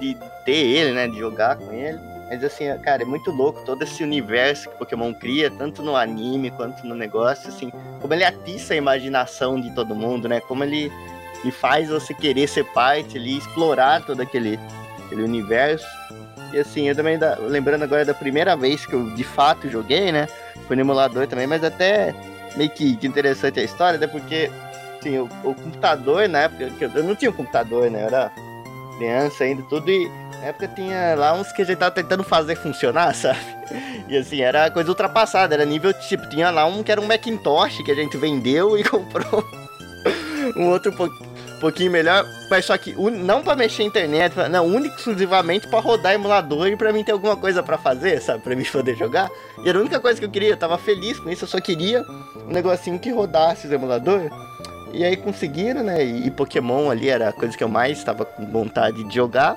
[0.00, 1.08] de ter ele, né?
[1.08, 1.98] De jogar com ele.
[2.28, 6.50] Mas assim, cara, é muito louco todo esse universo que Pokémon cria, tanto no anime
[6.50, 10.40] quanto no negócio, assim, como ele atiça a imaginação de todo mundo, né?
[10.40, 10.90] Como ele,
[11.42, 14.58] ele faz você querer ser parte ali, explorar todo aquele,
[15.04, 15.86] aquele universo.
[16.52, 20.10] E assim, eu também, da- lembrando agora da primeira vez que eu de fato joguei,
[20.10, 20.26] né?
[20.66, 22.14] Foi no emulador também, mas até
[22.56, 24.50] meio que, que interessante a história, até porque,
[24.98, 28.02] assim, o, o computador, na época, que eu, eu não tinha um computador, né?
[28.02, 28.32] Eu era
[28.96, 30.08] criança ainda, tudo, e
[30.44, 33.38] na época tinha lá uns que a gente tava tentando fazer funcionar, sabe?
[34.08, 37.78] E assim, era coisa ultrapassada, era nível, tipo, tinha lá um que era um Macintosh
[37.82, 39.42] que a gente vendeu e comprou
[40.56, 41.10] um outro po-
[41.60, 45.80] pouquinho melhor, mas só que não pra mexer na internet, pra- não, único exclusivamente pra
[45.80, 48.42] rodar emulador e pra mim ter alguma coisa pra fazer, sabe?
[48.42, 49.30] Pra mim poder jogar.
[49.64, 51.58] E era a única coisa que eu queria, eu tava feliz com isso, eu só
[51.58, 52.02] queria
[52.46, 54.30] um negocinho que rodasse os emuladores.
[54.92, 56.04] E aí conseguiram, né?
[56.04, 59.56] E, e Pokémon ali era a coisa que eu mais estava com vontade de jogar.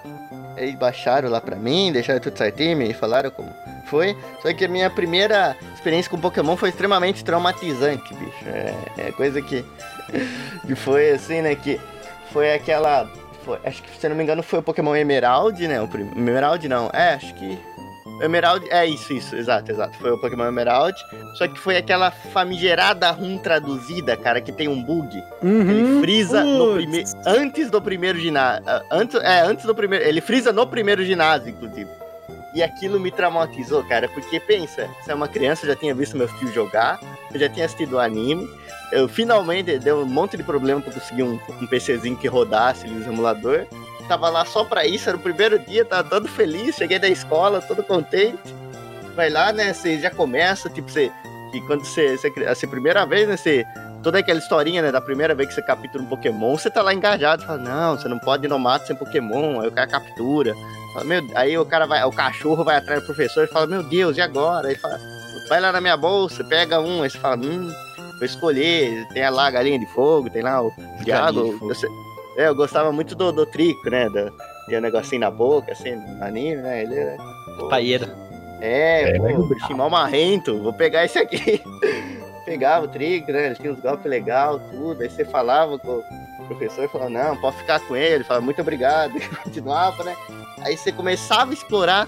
[0.58, 3.54] Aí baixaram lá pra mim, deixaram tudo certinho, me falaram como
[3.86, 4.18] foi.
[4.42, 8.46] Só que a minha primeira experiência com Pokémon foi extremamente traumatizante, bicho.
[8.48, 9.64] É, é coisa que,
[10.66, 11.56] que foi assim, né?
[11.56, 11.80] Que
[12.32, 13.08] foi aquela.
[13.46, 15.80] foi- acho que, se não me engano, foi o Pokémon Emerald, né?
[15.82, 17.58] O prim, Emerald não, é, acho que.
[18.22, 19.98] Emerald, é isso, isso, exato, exato.
[20.00, 20.98] Foi o Pokémon Emerald.
[21.36, 25.16] Só que foi aquela famigerada RUM traduzida, cara, que tem um bug.
[25.44, 26.02] Ele Uhum.
[26.02, 27.08] frisa no primeiro.
[27.26, 28.64] Antes do primeiro ginásio.
[28.92, 30.06] Antes, é, antes do primeiro.
[30.06, 31.90] Ele frisa no primeiro ginásio, inclusive.
[32.56, 36.18] E aquilo me traumatizou, cara, porque pensa, você é uma criança, eu já tinha visto
[36.18, 37.00] meu tio jogar,
[37.32, 38.50] eu já tinha assistido o anime.
[38.92, 43.04] Eu finalmente deu um monte de problema pra conseguir um, um PCzinho que rodasse no
[43.06, 43.68] emulador.
[44.08, 47.62] Tava lá só pra isso, era o primeiro dia, tava todo feliz, cheguei da escola,
[47.62, 48.56] todo contente.
[49.16, 49.74] Vai lá, né?
[49.74, 51.12] Você já começa, tipo, você.
[51.52, 52.18] Que quando você.
[52.18, 53.36] você assim, primeira vez, né?
[53.36, 53.66] Você
[54.08, 56.94] toda aquela historinha, né, da primeira vez que você captura um Pokémon, você tá lá
[56.94, 60.56] engajado, fala, não, você não pode ir no mato sem Pokémon, aí o cara captura.
[60.94, 63.84] Fala, meu, aí o cara vai, o cachorro vai atrás do professor e fala, meu
[63.84, 64.70] Deus, e agora?
[64.70, 64.98] Aí fala,
[65.50, 67.70] vai lá na minha bolsa, pega um, aí você fala, hum,
[68.18, 70.72] vou escolher, tem lá a galinha de fogo, tem lá o
[71.04, 71.60] diabo.
[72.38, 74.08] É, eu gostava muito do, do trico, né?
[74.10, 74.32] Do,
[74.68, 76.84] tinha um negocinho na boca, assim, no anime, né?
[76.84, 77.18] Ele era.
[77.58, 78.14] pô, Paieira.
[78.62, 81.62] é, É, pô, bichinho mal marrento, vou pegar esse aqui.
[82.46, 83.46] Pegava o trigger, né?
[83.48, 85.02] Ele tinha uns golpes legais, tudo.
[85.02, 88.24] Aí você falava com o professor e falava, não, pode ficar com ele.
[88.24, 89.14] Falava, muito obrigado.
[89.18, 90.16] E continuava, né?
[90.62, 92.08] Aí você começava a explorar,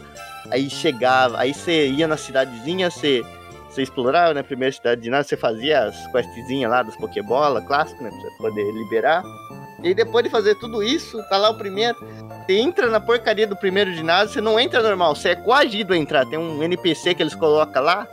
[0.52, 3.22] aí chegava, aí você ia na cidadezinha, você,
[3.70, 4.44] você explorava, né?
[4.44, 8.10] Primeira cidade de nada, você fazia as questzinhas lá dos Pokébola clássico, né?
[8.10, 9.24] Pra você poder liberar.
[9.84, 11.98] E aí depois de fazer tudo isso, tá lá o primeiro.
[12.46, 15.98] Você entra na porcaria do primeiro ginásio, você não entra normal, você é coagido a
[15.98, 16.26] entrar.
[16.26, 18.08] Tem um NPC que eles colocam lá,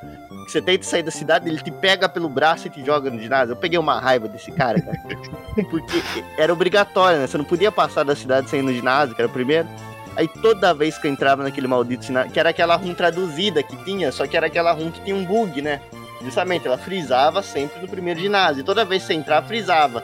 [0.47, 3.21] que você tenta sair da cidade, ele te pega pelo braço e te joga no
[3.21, 3.53] ginásio.
[3.53, 4.99] Eu peguei uma raiva desse cara, cara.
[5.69, 6.03] Porque
[6.39, 7.27] era obrigatório, né?
[7.27, 9.69] Você não podia passar da cidade sem ir no ginásio, que era o primeiro.
[10.17, 13.77] Aí toda vez que eu entrava naquele maldito sinal, que era aquela RUM traduzida que
[13.85, 15.81] tinha, só que era aquela RUM que tinha um bug, né?
[16.23, 18.61] Justamente, ela frisava sempre no primeiro ginásio.
[18.61, 20.03] E toda vez que você entrar, frisava.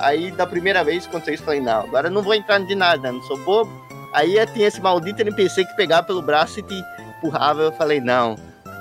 [0.00, 3.12] Aí, da primeira vez aconteceu isso, falei, não, agora eu não vou entrar ginásio, né?
[3.12, 3.70] Não sou bobo.
[4.12, 6.84] Aí tinha esse maldito NPC que pegava pelo braço e te
[7.16, 7.62] empurrava.
[7.62, 8.36] Eu falei, não.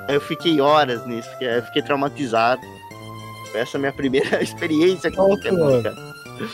[0.08, 2.62] Eu fiquei horas nisso, eu fiquei traumatizado.
[3.52, 6.12] Foi essa minha primeira experiência com Nossa, Pokémon, cara.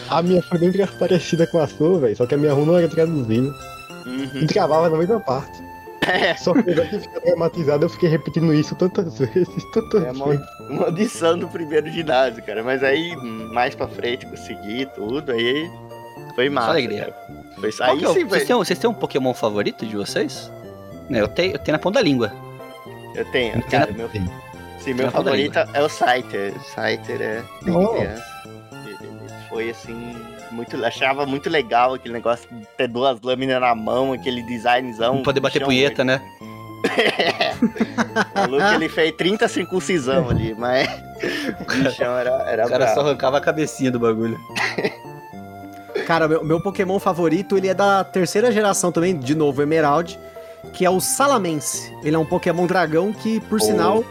[0.10, 2.16] A minha foi bem parecida com a sua, velho.
[2.16, 3.54] Só que a minha rua não era traduzida.
[4.06, 4.42] Uhum.
[4.42, 5.62] E travava na mesma parte.
[6.08, 10.12] É, Só que eu que ficar traumatizado, eu fiquei repetindo isso tantas vezes, tantas É,
[10.12, 10.46] vezes.
[10.70, 12.64] maldição do primeiro ginásio, cara.
[12.64, 13.16] Mas aí,
[13.52, 15.32] mais pra frente, consegui tudo.
[15.32, 15.70] Aí
[16.36, 16.70] foi massa.
[16.72, 17.00] alegria.
[17.06, 17.14] cara.
[17.60, 18.46] Foi que é o- sim, vocês, foi.
[18.46, 20.52] têm, um- vocês têm um Pokémon favorito de vocês?
[21.10, 22.32] Eu tenho, eu tenho na ponta da língua.
[23.16, 23.92] Eu tenho, Tem cara.
[23.92, 24.10] na- Meu,
[24.80, 26.54] sim, meu favorito é o Scyther.
[26.62, 27.88] Scyther é Oh.
[27.96, 28.24] criança.
[29.50, 30.16] Foi assim.
[30.52, 35.16] Muito, achava muito legal aquele negócio de ter duas lâminas na mão, aquele designzão.
[35.16, 36.22] Não poder bater bichão, punheta, né?
[38.36, 40.88] O maluco ele fez 30 circuncisão ali, mas
[41.60, 43.10] o bichão era, era O cara só bravo.
[43.10, 44.38] arrancava a cabecinha do bagulho.
[46.06, 50.18] Cara, meu, meu Pokémon favorito, ele é da terceira geração também, de novo, Emerald,
[50.72, 51.94] que é o Salamence.
[52.04, 54.04] Ele é um Pokémon dragão que, por Oh, sinal,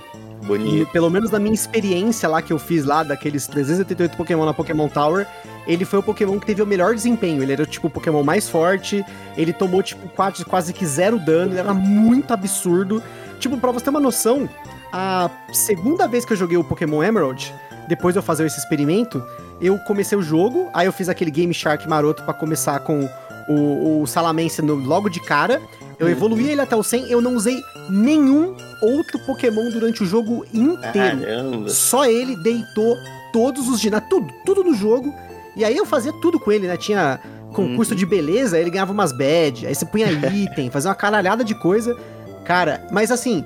[0.47, 0.77] Bonito.
[0.77, 4.55] e pelo menos na minha experiência lá que eu fiz lá, daqueles 388 Pokémon na
[4.55, 5.27] Pokémon Tower,
[5.67, 7.43] ele foi o Pokémon que teve o melhor desempenho.
[7.43, 9.05] Ele era tipo o Pokémon mais forte,
[9.37, 13.03] ele tomou tipo quase, quase que zero dano, ele era muito absurdo.
[13.41, 14.49] Tipo, pra você ter uma noção,
[14.93, 17.53] a segunda vez que eu joguei o Pokémon Emerald,
[17.89, 19.23] depois de eu fazer esse experimento,
[19.61, 23.09] eu comecei o jogo, aí eu fiz aquele Game Shark maroto pra começar com
[23.49, 25.61] o, o Salamence no- logo de cara.
[25.99, 30.45] Eu evoluí ele até o 100, eu não usei nenhum outro Pokémon durante o jogo
[30.53, 31.21] inteiro.
[31.21, 31.69] Caramba.
[31.71, 32.97] Só ele deitou
[33.33, 35.13] todos os ginásios, tudo, tudo no jogo.
[35.57, 36.77] E aí eu fazia tudo com ele, né?
[36.77, 37.19] Tinha
[37.53, 37.97] concurso Uhum.
[37.99, 41.97] de beleza, ele ganhava umas badge, aí você punha item, fazia uma caralhada de coisa.
[42.45, 43.43] Cara, mas assim,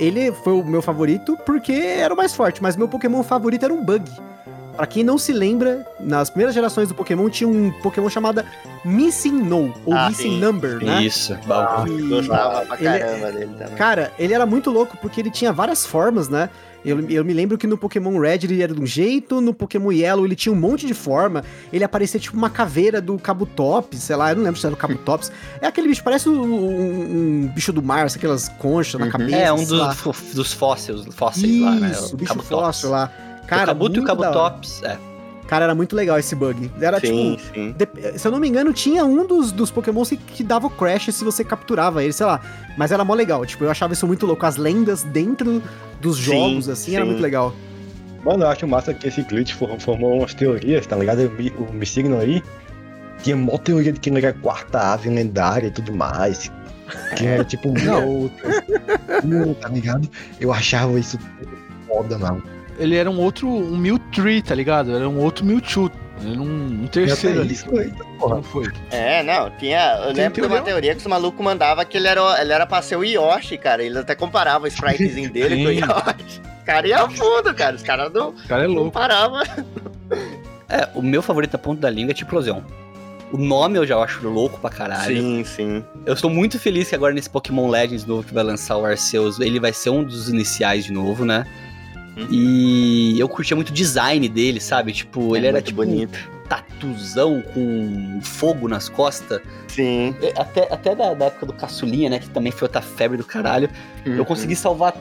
[0.00, 3.72] ele foi o meu favorito porque era o mais forte, mas meu Pokémon favorito era
[3.72, 4.10] um bug.
[4.76, 8.42] Pra quem não se lembra, nas primeiras gerações do Pokémon tinha um Pokémon chamado
[8.84, 11.02] Missing No, ou Ah, Missing sim, Number, né?
[11.02, 11.36] Isso.
[11.36, 13.74] Que- Gostava pra ele é- caramba dele também.
[13.74, 16.48] Cara, ele era muito louco porque ele tinha várias formas, né?
[16.84, 19.92] Eu, eu me lembro que no Pokémon Red ele era de um jeito, no Pokémon
[19.92, 21.44] Yellow ele tinha um monte de forma.
[21.72, 24.78] Ele aparecia tipo uma caveira do Kabutops, sei lá, eu não lembro se era o
[24.78, 25.30] Kabutops.
[25.62, 29.12] É aquele bicho, parece um, um- um bicho do mar, assim, aquelas conchas na Uhum.
[29.12, 29.36] cabeça.
[29.36, 30.02] É, um dos,
[30.34, 31.90] dos fósseis, fósseis lá, né?
[31.92, 32.64] Isso, O bicho Kabutops.
[32.66, 33.12] fóssil lá.
[33.58, 34.04] Cara, o Kabuto e o.
[34.04, 34.98] Kabutops, é.
[35.46, 36.70] Cara, era muito legal esse bug.
[36.80, 37.74] Era sim, tipo, sim.
[37.76, 40.70] de- se eu não me engano, tinha um dos, dos Pokémon que, que dava o
[40.70, 42.40] crash se você capturava ele, sei lá.
[42.78, 43.44] Mas era mó legal.
[43.44, 44.46] Tipo, eu achava isso muito louco.
[44.46, 45.62] As lendas dentro
[46.00, 47.52] dos Sim, jogos, assim, era muito legal.
[48.24, 51.20] Mano, eu acho massa que esse glitch for- formou umas teorias, tá ligado?
[51.58, 52.42] O O Missigno aí
[53.22, 56.50] tinha mó teoria de que ele era a quarta ave lendária e tudo mais.
[57.16, 58.30] Que era tipo Não.
[59.24, 60.08] Não, tá ligado?
[60.40, 61.18] Eu achava isso
[61.86, 62.42] foda, mano.
[62.78, 64.94] Ele era um outro, um Mewtree, tá ligado?
[64.94, 65.90] Era um outro Mewtwo.
[66.20, 67.52] Era um, um terceiro ali.
[67.52, 68.36] isso, eita, porra.
[68.36, 68.70] Não foi?
[68.90, 69.96] É, não, tinha.
[70.04, 70.92] Eu Tem lembro de uma teoria?
[70.94, 73.82] que os malucos mandavam que ele era, ele era pra ser o Yoshi, cara.
[73.82, 75.72] Eles até comparavam o spritezinho dele com o.
[75.72, 76.40] Yoshi.
[76.58, 77.74] Os caras iam fundo, cara.
[77.76, 78.90] Os caras não, O cara é não louco.
[78.92, 79.42] paravam.
[80.68, 82.62] É, o meu favorito da ponta da língua é Tiplosion.
[83.32, 85.16] O nome eu já acho louco pra caralho.
[85.16, 85.84] Sim, sim.
[86.04, 89.40] Eu estou muito feliz que agora nesse Pokémon Legends novo que vai lançar o Arceus,
[89.40, 91.46] ele vai ser um dos iniciais de novo, né?
[92.16, 92.26] Uhum.
[92.30, 94.92] E eu curtia muito o design dele, sabe?
[94.92, 96.18] Tipo, ele É era muito tipo bonito.
[96.44, 99.40] um tatuzão com fogo nas costas.
[99.68, 100.14] Sim.
[100.20, 102.18] É, Até, até da, da época do Caçulinha, né?
[102.18, 103.70] Que também foi outra febre do caralho.
[104.06, 104.16] Uhum.
[104.16, 104.94] Eu consegui salvar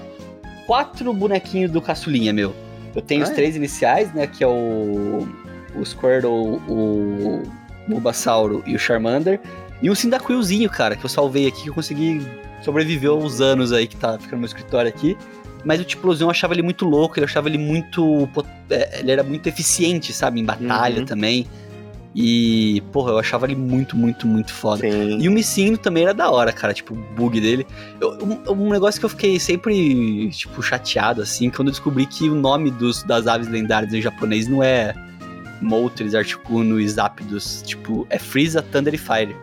[0.65, 2.55] quatro bonequinhos do Caçulinha, meu.
[2.95, 3.35] Eu tenho os Ah, é?
[3.35, 4.27] três iniciais, né?
[4.27, 5.27] Que é o,
[5.75, 7.43] o Squirtle, o
[7.87, 9.39] Bulbasauro e o Charmander.
[9.81, 12.21] E um Cyndaquilzinho, cara, que eu salvei aqui, que eu consegui
[12.63, 15.17] sobreviver aos anos aí que tá ficando no meu escritório aqui.
[15.63, 18.27] Mas o Tiplosion eu achava ele muito louco, eu achava ele muito.
[18.69, 20.39] é, Ele era muito eficiente, sabe?
[20.39, 21.05] Em batalha Uhum.
[21.05, 21.45] também.
[22.13, 24.81] E, porra, eu achava ele muito, muito, muito foda.
[24.81, 25.19] Sim.
[25.21, 27.65] E o Missing também era da hora, cara, tipo, o bug dele.
[28.01, 28.17] Eu-
[28.49, 32.35] um, um negócio que eu fiquei sempre, tipo, chateado, assim, quando eu descobri que o
[32.35, 34.93] nome dos, das aves lendárias em japonês não é
[35.61, 39.35] Moltres, Articuno e Zapdos, tipo, é Frieza, Thunder e Fire.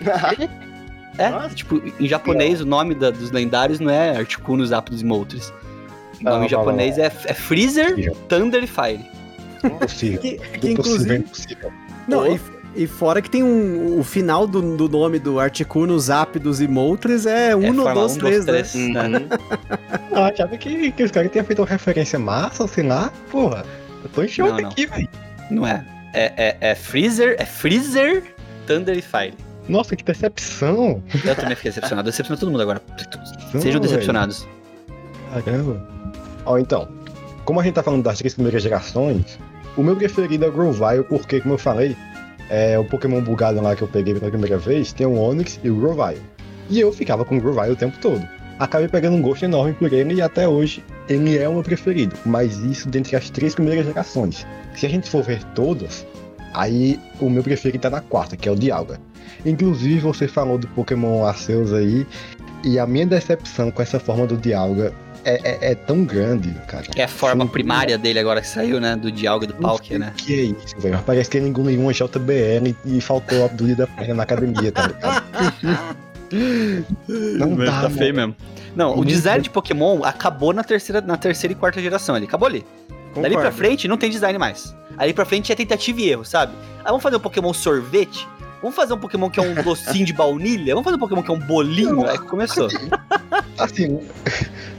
[1.18, 1.54] É, Nossa.
[1.54, 5.52] tipo, em japonês o nome da- dos lendários não é Articuno, Zapdos e Moltres.
[6.20, 8.12] O nome Não, em japonês é, é Freezer.
[8.28, 9.04] Thunder e Fire.
[9.80, 10.20] Possível.
[10.20, 11.16] Que, que inclusive.
[11.16, 11.72] impossível.
[12.06, 12.40] Não, e,
[12.76, 13.98] e fora que tem um.
[13.98, 18.18] O final do, do nome do Articuno, Zapdos e Moltres é 1, é, 2, um,
[18.18, 18.52] 3, né?
[18.52, 19.02] três, né?
[19.08, 19.28] Uhum.
[20.16, 23.10] Ah, achava que, que os caras tinham feito uma referência massa, sei lá.
[23.32, 23.64] Porra,
[24.04, 24.68] eu tô em choque Não, não.
[24.68, 25.08] aqui, velho.
[25.50, 25.84] Não é.
[26.12, 28.22] É, é, é Freezer, é Freezer,
[28.66, 29.34] Thunder e Fire.
[29.68, 31.02] Nossa, que decepção.
[31.24, 32.10] Eu também fiquei decepcionado.
[32.10, 32.82] Decepcionou todo mundo agora.
[33.52, 33.80] Não, Sejam velho.
[33.80, 34.46] decepcionados.
[35.44, 35.86] Caramba.
[36.44, 36.88] Ó, então,
[37.44, 39.38] como a gente tá falando das três primeiras gerações,
[39.76, 41.96] o meu preferido é o Grovyle, porque, como eu falei,
[42.50, 45.70] é o Pokémon bugado lá que eu peguei pela primeira vez, tem o Onix e
[45.70, 46.20] o Grovyle.
[46.70, 48.22] E eu ficava com o Grovyle o tempo todo.
[48.58, 52.16] Acabei pegando um gosto enorme por ele e até hoje ele é o meu preferido.
[52.24, 54.46] Mas isso dentre as três primeiras gerações.
[54.76, 56.06] Se a gente for ver todas,
[56.54, 58.98] aí o meu preferido tá na quarta, que é o Dialga.
[59.44, 62.06] Inclusive, você falou do Pokémon Arceus aí,
[62.64, 64.94] e a minha decepção com essa forma do Dialga
[65.24, 66.84] é, é- é tão grande, cara.
[66.96, 67.50] É a forma Sim.
[67.50, 68.94] primária dele agora que saiu, né?
[68.96, 70.12] Do Dialga e do Palkia, né?
[70.16, 70.98] Que é isso, velho?
[71.04, 74.86] Parece que ele engoliu uma JBL e faltou a Abdulha da perna na academia, tá
[74.86, 75.24] ligado?
[77.38, 78.34] Não dá, tá feio mano.
[78.38, 78.54] mesmo.
[78.74, 82.26] Não, o Muito design de Pokémon acabou na terceira, na terceira e quarta geração ali.
[82.26, 82.64] Acabou ali.
[83.14, 84.74] Dali pra frente não tem design mais.
[84.96, 86.52] Ali pra frente é tentativa e erro, sabe?
[86.80, 88.28] Ah, vamos fazer um Pokémon sorvete?
[88.60, 90.74] Vamos fazer um Pokémon que é um docinho de baunilha?
[90.74, 92.06] Vamos fazer um Pokémon que é um bolinho?
[92.06, 92.68] Aí que começou.
[93.58, 94.00] Assim,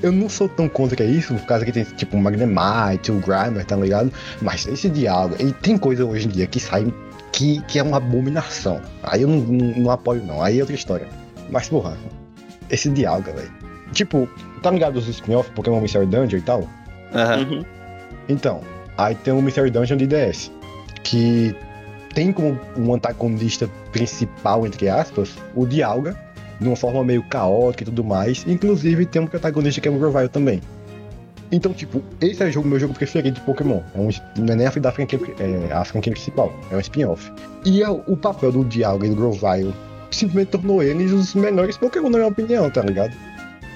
[0.02, 3.66] eu não sou tão contra isso, por causa que tem tipo o Magnemite, o Grimer,
[3.66, 4.12] tá ligado?
[4.42, 6.92] Mas esse Dialga, e tem coisa hoje em dia que sai
[7.32, 8.82] que, que é uma abominação.
[9.04, 10.42] Aí eu não, não, não apoio, não.
[10.42, 11.08] Aí é outra história.
[11.50, 11.98] Mas, porra,
[12.70, 13.52] esse Dialga, velho.
[13.94, 14.28] Tipo,
[14.62, 16.70] tá ligado os spin-off, Pokémon Mystery Dungeon e tal?
[17.14, 17.38] Aham.
[17.38, 17.66] Uhum.
[18.28, 18.62] Então,
[18.98, 20.52] aí tem o Mystery Dungeon de DS,
[21.04, 21.56] que
[22.14, 26.18] tem como um antagonista principal, entre aspas, o Dialga,
[26.60, 28.46] de uma forma meio caótica e tudo mais.
[28.48, 30.62] Inclusive tem um protagonista que é o Grovyle também.
[31.52, 33.82] Então, tipo, esse é o jogo- meu jogo preferido de Pokémon.
[33.94, 37.32] É um, não é nem a franquia, é a franquia principal, é um spin-off.
[37.66, 39.74] E é o, papel do Dialga e do Grovyle
[40.10, 43.14] simplesmente tornou eles os melhores Pokémon, na minha opinião, tá ligado?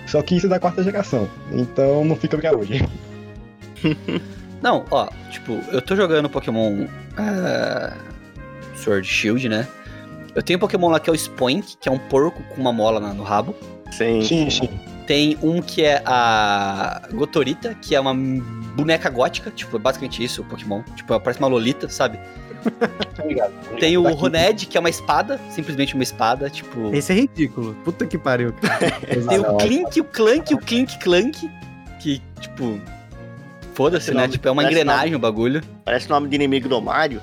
[0.07, 2.84] Só que isso é da quarta geração, então não fica pra hoje.
[4.62, 6.86] Não, ó, tipo, eu tô jogando Pokémon
[7.18, 7.93] ah,
[8.76, 9.68] Sword Shield, né?
[10.36, 12.72] Eu tenho um Pokémon lá que é o Spoink, que é um porco com uma
[12.72, 13.55] mola na- no rabo.
[13.91, 14.22] Sim.
[14.22, 14.70] Sim, sim.
[15.07, 18.14] Tem um que é a Gotorita, que é uma
[18.76, 20.84] boneca gótica, tipo, é basicamente isso, o Pokémon.
[20.95, 22.20] Tipo, parece uma Lolita, sabe?
[23.80, 24.18] Tem o Daqui.
[24.18, 26.93] Roned, que é uma espada, simplesmente uma espada, tipo.
[26.93, 27.74] Esse é ridículo.
[27.84, 28.53] Puta que pariu.
[29.30, 31.49] Tem o Clink, o Clank, o Clink Clank,
[31.99, 32.80] que, tipo.
[33.80, 34.21] Foda-se, né?
[34.23, 35.61] nome- Tipo, é uma engrenagem o bagulho.
[35.86, 37.21] Parece o nome de inimigo do Mario.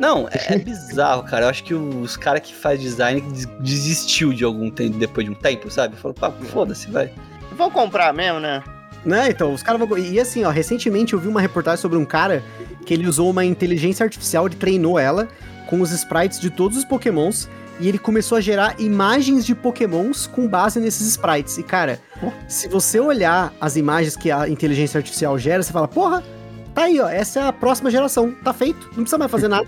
[0.00, 1.44] Não, é, é bizarro, cara.
[1.44, 5.32] Eu acho que os caras que faz design des- desistiu de algum tempo, depois de
[5.32, 5.96] um tempo, sabe?
[5.96, 7.10] Falou, pá, foda-se, vai.
[7.56, 8.62] Vou comprar mesmo, né?
[9.04, 9.98] Né, então, os caras vão.
[9.98, 12.42] E assim, ó, recentemente eu vi uma reportagem sobre um cara
[12.86, 15.28] que ele usou uma inteligência artificial, ele treinou ela
[15.66, 17.48] com os sprites de todos os pokémons
[17.80, 21.58] e ele começou a gerar imagens de pokémons com base nesses sprites.
[21.58, 22.00] E cara,
[22.48, 26.22] se você olhar as imagens que a inteligência artificial gera, você fala, porra,
[26.74, 29.66] tá aí, ó, essa é a próxima geração, tá feito, não precisa mais fazer nada.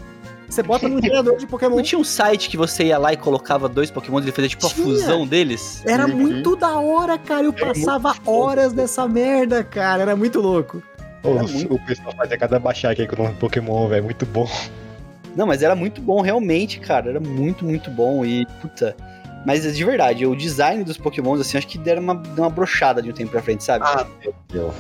[0.49, 1.77] Você bota no gerador de Pokémon.
[1.77, 4.49] Não tinha um site que você ia lá e colocava dois Pokémon e ele fazia
[4.49, 4.85] tipo a Tinha.
[4.85, 5.81] fusão deles?
[5.87, 6.17] Era Uhum.
[6.17, 7.45] muito da hora, cara.
[7.45, 8.31] Eu Era muito passava foda.
[8.31, 10.03] horas nessa merda, cara.
[10.03, 10.83] Era muito louco.
[11.23, 14.03] Ô, É muito- O pessoal fazia cada baixar aqui com o nome do Pokémon, velho.
[14.03, 14.51] Muito bom.
[15.37, 17.11] Não, mas era muito bom, realmente, cara.
[17.11, 18.25] Era muito, muito bom.
[18.25, 18.95] E, puta.
[19.47, 23.01] Mas de verdade, o design dos Pokémons, assim, acho que deram uma, deu uma brochada
[23.01, 23.85] de um tempo pra frente, sabe?
[23.89, 24.75] Ah, meu Deus.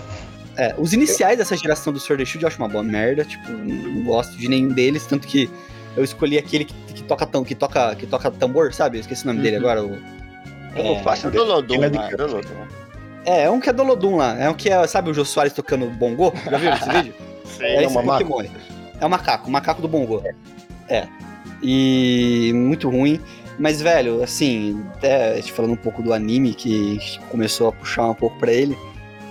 [0.57, 3.51] É, os iniciais dessa geração do Sword and Shield eu acho uma boa merda, tipo,
[3.51, 5.49] não gosto de nenhum deles, tanto que
[5.97, 8.99] eu escolhi aquele que, que toca tam, que toca que toca tambor, sabe?
[8.99, 9.63] Eu esqueci o nome dele Uhum.
[9.63, 9.83] agora.
[9.85, 9.99] O...
[10.77, 11.31] Eu não É, faço É.
[11.31, 12.17] Dolodum, é criança.
[12.19, 12.49] Dolodum.
[13.25, 15.55] é, é um que é Dolodum lá, é um que é, sabe o Jô Soares
[15.55, 16.35] tocando bongô?
[16.51, 17.15] Já viu esse vídeo?
[17.47, 17.67] Sei.
[17.69, 18.31] É É esse um macaco?
[18.31, 18.51] Pokémon aí.
[19.01, 20.23] É o macaco, o macaco do bongô.
[20.89, 21.07] É.
[21.63, 23.21] E muito ruim.
[23.59, 26.99] Mas, velho, assim, até te falando um pouco do anime que
[27.31, 28.77] começou a puxar um pouco pra ele.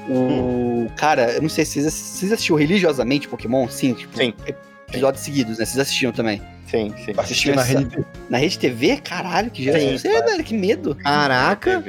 [0.08, 0.88] O.
[0.96, 3.68] Cara, eu não sei se vocês, vocês assistiram religiosamente Pokémon?
[3.70, 4.34] Sim, tipo, Sim.
[4.88, 5.66] episódios seguidos, né?
[5.66, 6.42] Vocês assistiam também.
[6.68, 7.14] Sim, sim.
[7.18, 8.06] Assisti na essa- rede TV.
[8.30, 8.98] Na Rede TV?
[8.98, 10.94] Caralho, que geração Sim, você é, velho, que medo.
[10.96, 11.84] Caraca,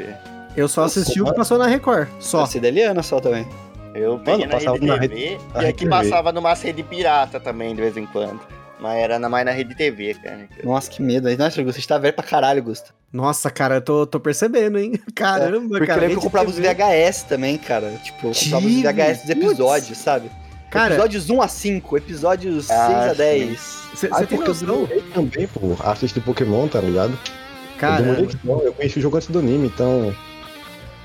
[0.57, 2.09] eu só assisti o que passou na Record.
[2.18, 2.47] Só.
[2.47, 3.47] Você é da Eliana só também.
[3.95, 6.82] Eu peguei Mano, na passava Rede na TV na e aqui Rede passava numa rede
[6.82, 8.41] pirata também, de vez em quando.
[8.78, 10.49] Mas era na- mais na Rede TV, cara.
[10.64, 11.28] Nossa, que medo.
[11.36, 12.91] Nossa, você tá velho pra caralho, Gusta.
[13.12, 14.93] Nossa, cara, eu tô, tô percebendo, hein?
[15.14, 15.99] Caramba, Porque cara.
[16.05, 16.68] eu lembro que eu Rede comprava os TV.
[16.74, 17.91] VHS também, cara.
[18.03, 19.45] Tipo, eu comprava os VHS dos putz.
[19.45, 20.30] episódios, sabe?
[20.70, 23.16] Cara, Episódios 1 a 5, episódios Ah, 6 a sim.
[23.16, 23.78] 10.
[23.93, 24.66] você tem porque eu noção?
[24.84, 27.11] demorei também, pô, a assistir Pokémon, tá ligado?
[27.11, 30.14] Eu Cara, demorei que não, eu conheci o jogo antes do anime, então.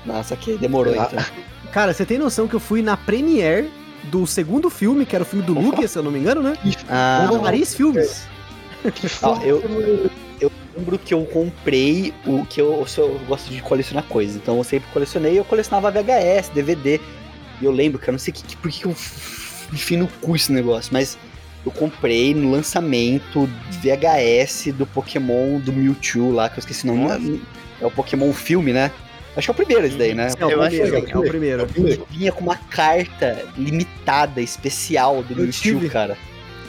[0.04, 1.08] Nossa, que demorou Ah.
[1.12, 1.24] então.
[1.76, 3.70] cara, você tem noção que eu fui na premiere
[4.04, 6.56] do segundo filme, que era o filme do Lugia, se eu não me engano, né?
[6.88, 8.26] Ah, Paris Filmes.
[8.94, 9.62] Que Ó, eu,
[10.40, 14.36] eu lembro que eu comprei o que eu, eu, gosto de colecionar coisas.
[14.36, 16.98] Então eu sempre colecionei e eu colecionava VHS, DVD.
[17.60, 18.96] E eu lembro, cara, não sei que, que- por que eu
[19.70, 21.18] enfim no cu esse negócio, mas
[21.62, 23.46] eu comprei no lançamento
[23.82, 27.42] VHS do Pokémon do Mewtwo lá, que eu esqueci o nome.
[27.82, 28.90] É o Pokémon filme, né?
[29.36, 30.28] Acho que é o primeiro esse daí, né?
[30.38, 31.66] É o Eu acho primeiro, que é o primeiro.
[32.10, 36.16] Vinha com uma carta limitada, especial do Mewtwo, cara.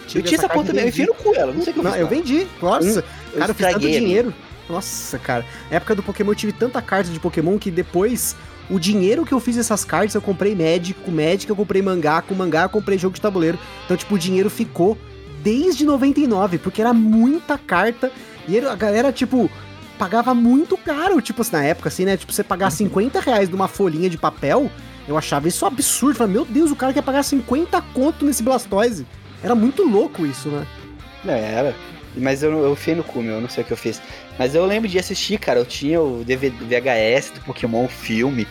[0.07, 1.80] Tive eu tinha essa conta também, eu enfiei no cu ela, não sei o que
[1.80, 2.01] eu Não, fiz.
[2.01, 2.47] eu vendi.
[2.61, 3.03] Nossa,
[3.34, 4.34] Eu cara, eu fiz tanto dinheiro.
[4.70, 5.45] Nossa, cara.
[5.70, 8.36] Na época do Pokémon eu tive tanta carta de Pokémon que depois
[8.70, 12.22] o dinheiro que eu fiz essas cartas eu comprei Magic, com Magic eu comprei mangá,
[12.22, 13.57] com mangá eu comprei jogo de tabuleiro.
[13.86, 14.97] Então, tipo, o dinheiro ficou
[15.41, 18.11] desde 99, porque era muita carta
[18.47, 19.49] e a galera, tipo,
[19.98, 21.22] pagava muito caro.
[21.22, 22.18] Tipo, assim, na época, assim, né?
[22.18, 24.72] Tipo, você pagar 50 reais numa folhinha de papel,
[25.08, 26.18] eu achava isso absurdo.
[26.18, 29.06] Falei, meu Deus, o cara quer pagar 50 conto nesse Blastoise.
[29.43, 30.66] Era muito louco isso, né?
[31.24, 31.76] Não, era.
[32.16, 34.02] Mas eu, eu fiei no cu, meu, eu não sei o que eu fiz.
[34.39, 35.60] Mas eu lembro de assistir, cara.
[35.60, 38.48] Eu tinha o DVD, VHS do Pokémon filme.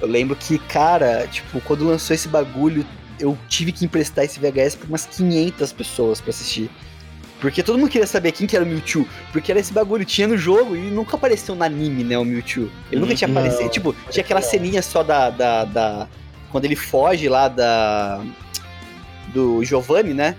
[0.00, 2.86] Eu lembro que, cara, tipo, quando lançou esse bagulho,
[3.18, 6.70] eu tive que emprestar esse VHS pra umas 500 pessoas pra assistir.
[7.40, 9.06] Porque todo mundo queria saber quem que era o Mewtwo.
[9.32, 12.70] Porque era esse bagulho, tinha no jogo e nunca apareceu no anime, né, o Mewtwo.
[12.92, 13.40] Ele nunca tinha Não.
[13.40, 13.70] aparecido.
[13.70, 16.08] Tipo, tinha aquela ceninha só da, da, da-
[16.52, 18.22] Quando ele foge lá da.
[19.32, 20.34] Do Giovanni, né?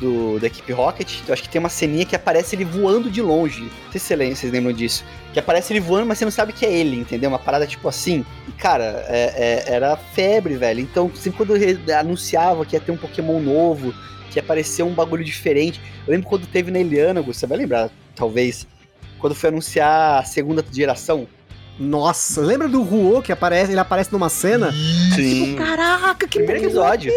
[0.00, 1.18] Do, da equipe Rocket.
[1.28, 3.64] Eu acho que tem uma ceninha que aparece ele voando de longe.
[3.84, 5.04] Não sei se vocês lembram disso.
[5.34, 7.28] Que aparece ele voando, mas você não sabe que é ele, entendeu?
[7.28, 8.24] Uma parada tipo assim.
[8.48, 10.80] E, cara, é- é- era febre, velho.
[10.80, 11.52] Então, sempre quando
[11.92, 13.94] anunciava que ia ter um Pokémon novo,
[14.30, 15.80] que ia aparecer um bagulho diferente.
[16.06, 18.66] Eu lembro quando teve na Eliana, você vai lembrar, talvez.
[19.18, 21.26] Quando foi anunciar a segunda geração.
[21.78, 24.70] Nossa, lembra do Ruo que aparece, ele aparece numa cena?
[25.14, 25.56] Sim.
[25.56, 27.12] Caraca, que Primeiro episódio.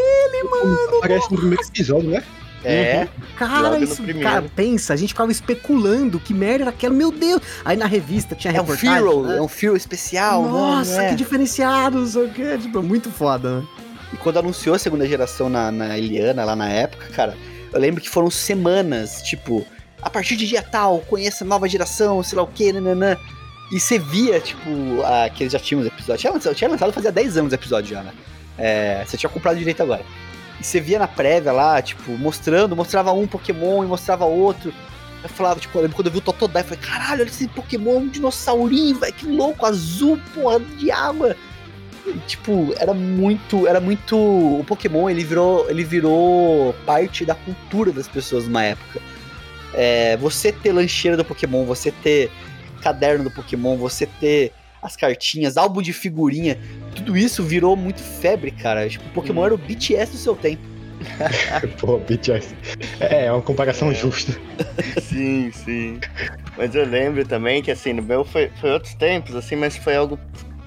[0.97, 2.23] Aparece no primeiro episódio, né?
[2.63, 3.09] É.
[3.35, 7.41] Cara, isso, cara, pensa, a gente ficava especulando que merda era aquela, meu Deus.
[7.65, 8.95] Aí na revista tinha É um reportagem.
[8.95, 9.37] Firo, né?
[9.37, 10.43] é um Firo especial.
[10.43, 11.09] Nossa, mano, é.
[11.09, 12.57] que diferenciado, não sei o que.
[12.59, 13.67] Tipo, muito foda, né?
[14.13, 17.35] E quando anunciou a segunda geração na, na Eliana, lá na época, cara,
[17.73, 19.65] eu lembro que foram semanas, tipo,
[20.01, 23.17] a partir de dia tal, conheça a nova geração, sei lá o que, nananã.
[23.71, 24.69] E você via, tipo,
[25.03, 26.21] a, que eles já tinham os episódios.
[26.21, 28.13] Tinha, tinha lançado fazia 10 anos o episódio já, né?
[28.55, 30.05] É, você tinha comprado direito agora.
[30.59, 34.71] E você via na prévia lá, tipo, mostrando, mostrava um Pokémon e mostrava outro.
[35.23, 37.47] Eu falava, tipo, eu lembro quando eu vi o Totodile, eu falei, caralho, olha esse
[37.47, 41.35] Pokémon, um dinossaurinho, velho, que louco, azul, porra, de água.
[42.27, 48.07] Tipo, era muito, era muito, o Pokémon, ele virou, ele virou parte da cultura das
[48.07, 49.01] pessoas numa época.
[49.73, 52.29] É, você ter lancheira do Pokémon, você ter
[52.81, 54.51] caderno do Pokémon, você ter
[54.81, 56.59] as cartinhas, álbum de figurinha,
[56.93, 58.87] tudo isso virou muito febre, cara.
[58.89, 60.61] Tipo, o Pokémon era o BTS do seu tempo.
[61.79, 62.53] Pô, BTS.
[62.99, 64.33] É, é uma comparação justa.
[65.01, 65.99] Sim, sim.
[66.57, 69.95] Mas eu lembro também que, assim, no meu foi, foi outros tempos, assim, mas foi
[69.95, 70.19] algo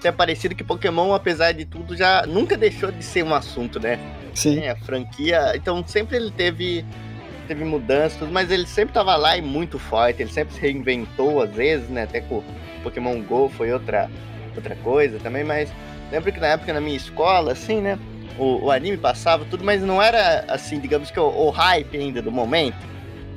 [0.06, 3.98] até parecido que Pokémon, apesar de tudo, já nunca deixou de ser um assunto, né?
[4.34, 4.60] Sim.
[4.60, 5.52] É, a franquia.
[5.56, 6.84] Então sempre ele teve,
[7.48, 10.22] teve mudanças, mas ele sempre tava lá e muito forte.
[10.22, 12.04] Ele sempre se reinventou, às vezes, né?
[12.04, 12.44] Até com o
[12.84, 14.08] Pokémon GO foi outra,
[14.54, 15.72] outra coisa também, mas
[16.12, 17.98] lembro que na época na minha escola, assim, né?
[18.38, 22.22] O, o anime passava tudo, mas não era assim, digamos que o, o hype ainda
[22.22, 22.76] do momento.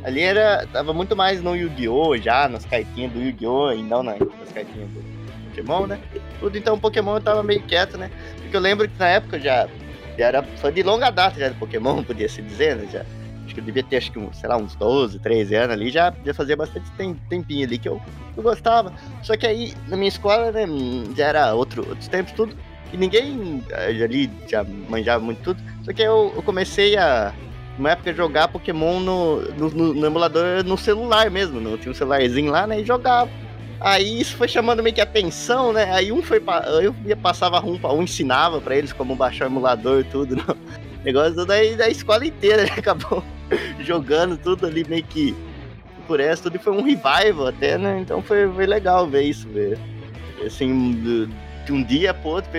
[0.04, 0.66] Ali era.
[0.72, 2.16] Tava muito mais no Yu-Gi-Oh!
[2.18, 3.72] já, nas cartinhas do Yu-Gi-Oh!
[3.72, 5.19] e não nas, nas cartinhas do
[5.50, 6.00] Pokémon, né?
[6.40, 8.10] Tudo então Pokémon eu tava meio quieto, né?
[8.42, 9.68] Porque eu lembro que na época eu já,
[10.18, 12.88] já era fã de longa data já do Pokémon, podia se dizer, né?
[12.92, 13.02] Já,
[13.46, 15.90] acho que eu devia ter, acho que, uns, sei lá, uns 12, 13 anos ali,
[15.90, 18.02] já, já fazia bastante tem- tempinho ali que eu,
[18.38, 18.94] eu gostava.
[19.24, 20.66] Só que aí, na minha escola, né,
[21.16, 22.56] já era outro, outros tempos, tudo,
[22.94, 25.62] e ninguém eh, ali já manjava muito tudo.
[25.84, 27.34] Só que aí eu, eu comecei a,
[27.78, 31.96] numa época, jogar Pokémon no, no, no- no emulador no celular mesmo, no, tinha um
[31.96, 33.30] celularzinho lá, né, e jogava.
[33.82, 35.92] Aí isso foi chamando meio que atenção, né?
[35.94, 36.42] Aí um foi
[36.82, 40.36] eu ia passava rum pra um, ensinava pra eles como baixar o emulador e tudo,
[40.36, 40.58] no
[41.04, 42.72] negócio daí da escola inteira, né?
[42.78, 43.24] Acabou
[43.80, 45.34] jogando tudo ali meio que
[46.06, 48.00] por essa, tudo e foi um revival até, né?
[48.02, 49.78] Então foi, foi legal ver isso, ver.
[50.46, 51.28] Assim,
[51.66, 52.50] de um dia pro outro,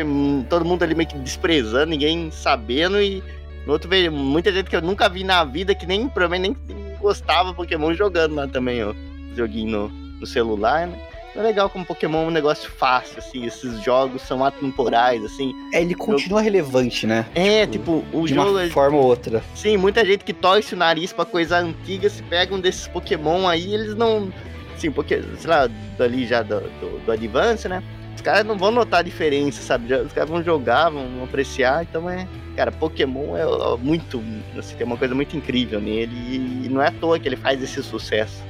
[0.49, 3.23] todo mundo ali meio que desprezando, ninguém sabendo e
[3.67, 6.97] no outro veio muita gente que eu nunca vi na vida, que nem provavelmente nem
[6.99, 8.95] gostava Pokémon jogando lá também, ó.
[9.37, 9.89] Joguinho no,
[10.21, 11.10] no celular, né?
[11.35, 15.55] É legal como Pokémon é um negócio fácil, assim, esses jogos são atemporais, assim.
[15.73, 17.25] É, ele continua relevante, né?
[17.35, 18.51] É, tipo, o de jogo.
[18.51, 19.43] uma forma ou outra.
[19.55, 23.47] Sim, muita gente que torce o nariz pra coisa antiga, se pega um desses Pokémon
[23.47, 24.33] aí, eles não.
[24.77, 27.83] Sim, porque, sei lá, dali já do, do, do Advance, né?
[28.17, 29.95] Os caras não vão notar a diferença, sabe?
[29.95, 32.27] Os caras vão jogar, vão apreciar, então é.
[32.57, 33.45] Cara, Pokémon é
[33.79, 34.23] muito.
[34.59, 37.63] Assim, tem uma coisa muito incrível nele e não é à toa que ele faz
[37.63, 38.50] esse sucesso.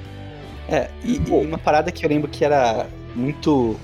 [0.70, 3.78] É, e, e uma parada que eu lembro que era muito.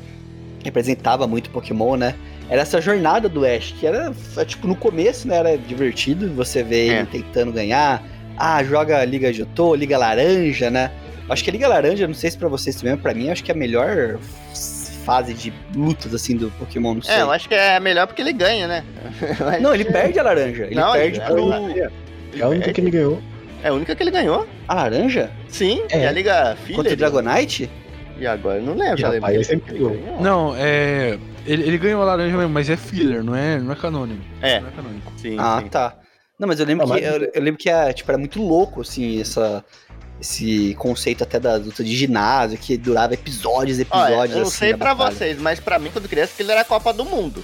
[0.65, 2.15] representava muito Pokémon, né?
[2.49, 4.13] Era essa jornada do Ash, que era,
[4.47, 5.37] tipo, no começo, né?
[5.37, 6.99] Era divertido você ver É.
[6.99, 8.03] ele tentando ganhar,
[8.37, 10.93] ah, joga Liga Jotô, Liga Laranja, né?
[11.29, 13.51] Acho que a Liga Laranja, não sei se pra vocês também, pra mim, acho que
[13.51, 14.19] é a melhor
[15.05, 17.15] fase de lutas, assim, do Pokémon, não sei.
[17.17, 18.85] É, eu acho que é melhor porque ele ganha, né?
[19.61, 20.65] Não, ele que- perde a laranja.
[20.67, 21.53] Ele Não, perde ele- pro...
[21.71, 23.21] ele É a única que ele ganhou.
[23.63, 24.47] É a única que ele ganhou.
[24.69, 25.31] A laranja?
[25.49, 26.07] Sim, É.
[26.07, 26.77] a Liga Filha.
[26.77, 27.71] Contra o ele- Dragonite?
[28.19, 28.99] E agora eu não lembro.
[29.01, 29.91] E, eu lembro ele sempre ganhou.
[29.91, 30.21] ganhou.
[30.23, 31.19] Não, é.
[31.47, 34.21] Ele, ele ganhou a laranja mesmo, mas é filler, não é, não é canônico.
[34.41, 34.61] É.
[34.61, 35.13] Não é canônico.
[35.17, 35.69] Sim, Ah, sim.
[35.69, 35.95] tá.
[36.39, 38.43] Não, mas eu lembro Ah, que mas- eu, eu lembro que é, tipo, era muito
[38.43, 39.65] louco, assim, essa,
[40.21, 44.37] esse conceito até da luta de ginásio, que durava episódios e Olha, episódios.
[44.37, 45.17] eu não assim, sei pra batalha.
[45.17, 47.43] vocês, mas pra mim, quando criança, aquilo era a Copa do Mundo.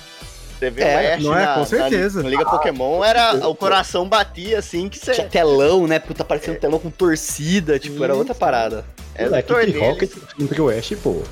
[0.63, 1.45] Você vê É, o Ash não é?
[1.45, 2.19] na, Com certeza.
[2.19, 5.23] Na, na Liga Pokémon, era, o coração batia assim que Tinha você.
[5.25, 5.99] telão, né?
[5.99, 8.21] Puta, parecia um telão com torcida, tipo, era Isso.
[8.21, 8.85] outra parada.
[9.15, 11.23] Era É, o equipe torneio, Rocket contra o Ash, pô.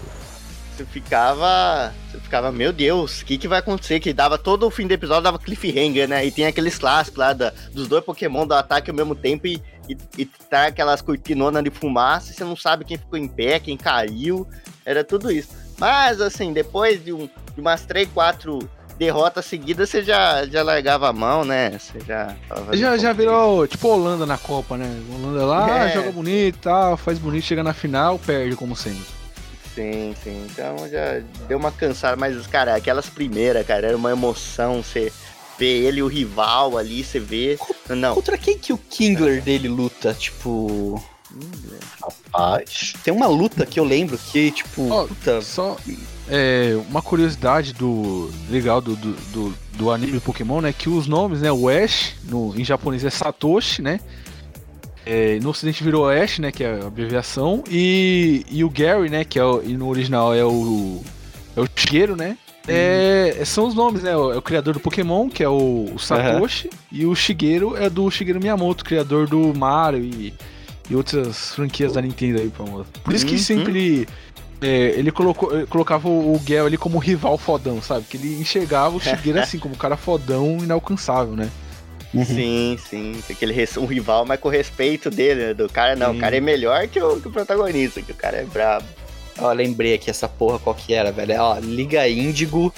[0.76, 1.92] Você ficava.
[2.10, 4.00] Você ficava, meu Deus, o que, que vai acontecer?
[4.00, 6.24] Que dava todo o fim do episódio, dava cliffhanger, né?
[6.26, 9.62] E tem aqueles clássicos lá da- dos dois Pokémon do ataque ao mesmo tempo e,
[9.88, 13.60] e, e tá aquelas cortinonas de fumaça, e você não sabe quem ficou em pé,
[13.60, 14.46] quem caiu.
[14.84, 15.50] Era tudo isso.
[15.78, 18.58] Mas assim, depois de, um, de umas 3, 4
[19.00, 21.70] derrotas seguidas, você já, já largava a mão, né?
[21.78, 22.36] Você já.
[22.72, 24.86] Já, já virou tipo Holanda na Copa, né?
[25.10, 25.94] Holanda lá, É.
[25.94, 29.06] joga bonito e tal, faz bonito, chega na final, perde como sempre.
[29.74, 30.46] Sim, sim.
[30.50, 34.82] Então já deu uma cansada, mas, cara, aquelas primeiras, cara, era uma emoção.
[34.82, 35.10] Você
[35.58, 37.58] vê ele, o rival ali, você vê.
[37.88, 38.14] Não.
[38.14, 40.12] Contra quem que o Kingler dele luta?
[40.12, 41.02] Tipo.
[42.02, 42.92] Rapaz.
[43.02, 45.76] Tem uma luta que eu lembro que, tipo, Ó, puta, Só
[46.30, 50.72] é, uma curiosidade do legal do, do, do, do anime do Pokémon, né?
[50.72, 51.50] Que os nomes, né?
[51.50, 54.00] O Ash, no, em japonês é Satoshi, né?
[55.04, 56.52] É, no ocidente virou Ash, né?
[56.52, 57.64] Que é a abreviação.
[57.70, 59.24] E, e o Gary, né?
[59.24, 61.02] Que é o, e no original é o.
[61.56, 62.36] É o Shigeru, né?
[62.68, 64.16] É, são os nomes, né?
[64.16, 67.90] o- É o criador do Pokémon, que é o, o Satoshi, e o Shigeru é
[67.90, 70.32] do Shigeru Miyamoto, criador do Mario e,
[70.88, 72.86] e outras franquias da Nintendo aí, famoso.
[73.02, 74.06] Por isso que Uhum.
[74.60, 78.04] É, ele colocou, eh, colocava o, Gel ali como rival fodão, sabe?
[78.08, 81.50] Que ele enxergava o Shigeru assim, como um cara fodão inalcançável, né?
[82.24, 83.20] Sim, sim.
[83.26, 85.54] Tem aquele um rival, mas com respeito dele, né?
[85.54, 86.10] Do cara, não.
[86.10, 86.16] Sim.
[86.16, 88.86] O cara é melhor que o, que o protagonista, que o cara é brabo.
[89.38, 91.32] Ó, lembrei aqui essa porra qual que era, velho.
[91.32, 92.74] É, Ó, Liga Índigo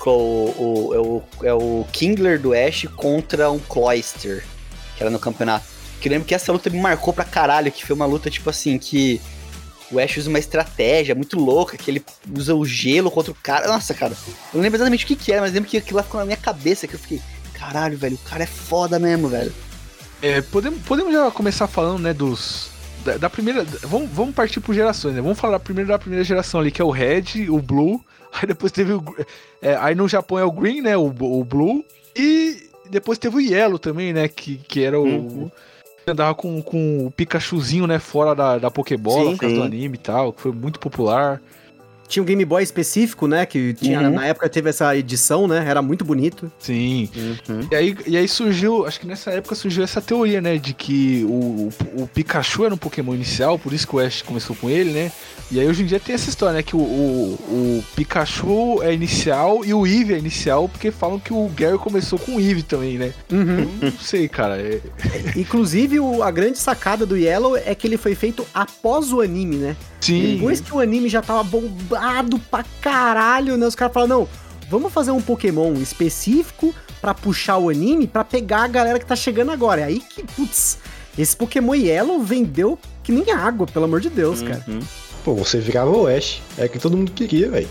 [0.00, 0.54] com o,
[0.90, 4.44] o- é, o, é o Kingler do Ash contra um Cloyster,
[4.96, 5.64] que era no campeonato.
[6.00, 8.50] Que eu lembro que essa luta me marcou pra caralho, que foi uma luta, tipo
[8.50, 9.20] assim, que
[9.90, 12.04] o Ash usa uma estratégia muito louca, que ele
[12.36, 13.66] usa o gelo contra o cara.
[13.68, 16.02] Nossa, cara, eu não lembro exatamente o que que era, mas lembro que aquilo lá
[16.02, 17.20] ficou na minha cabeça, que eu fiquei,
[17.54, 19.52] caralho, velho, o cara é foda mesmo, velho.
[20.20, 22.70] É, podemos, podemos já começar falando, né, dos.
[23.04, 23.64] Da, da primeira.
[23.82, 25.20] Vamos, vamos partir por gerações, né?
[25.20, 28.04] Vamos falar primeiro da primeira geração ali, que é o Red, o Blue.
[28.32, 29.02] Aí depois teve o.
[29.62, 30.96] é, aí no Japão é o Green, né?
[30.96, 31.82] O, o Blue.
[32.14, 34.28] E depois teve o Yellow também, né?
[34.28, 35.04] Que, que era o.
[35.04, 35.50] Uhum.
[36.10, 37.98] Andava com, com o Pikachuzinho, né?
[37.98, 41.40] Fora da, da Pokébola, Sim, por causa do anime e tal, que foi muito popular.
[42.08, 43.44] Tinha um Game Boy específico, né?
[43.44, 44.10] Que tinha, Uhum.
[44.14, 45.64] na época teve essa edição, né?
[45.68, 46.50] Era muito bonito.
[46.58, 47.08] Sim.
[47.48, 47.60] Uhum.
[47.70, 50.56] E aí, e aí surgiu, acho que nessa época surgiu essa teoria, né?
[50.56, 54.22] De que o, o, o Pikachu era um Pokémon inicial, por isso que o Ash
[54.22, 55.12] começou com ele, né?
[55.50, 56.62] E aí hoje em dia tem essa história, né?
[56.62, 61.32] Que o, o, o Pikachu é inicial e o Eevee é inicial, porque falam que
[61.32, 63.12] o Gary começou com o Eevee também, né?
[63.30, 63.68] Uhum.
[63.82, 64.58] Não sei, cara.
[64.60, 64.80] É,
[65.36, 69.56] Inclusive, o- a grande sacada do Yellow é que ele foi feito após o anime,
[69.56, 69.76] né?
[70.08, 70.34] Sim.
[70.34, 73.66] Depois que o anime já tava bombado pra caralho, né?
[73.66, 74.28] Os caras falaram, não,
[74.68, 79.14] vamos fazer um Pokémon específico pra puxar o anime, pra pegar a galera que tá
[79.16, 79.82] chegando agora.
[79.82, 80.78] É aí que, putz,
[81.16, 84.64] esse Pokémon Yellow vendeu que nem água, pelo amor de Deus, cara.
[84.66, 84.80] Uhum.
[85.24, 86.40] Pô, você virava o Ash.
[86.56, 87.68] É que todo mundo queria, velho.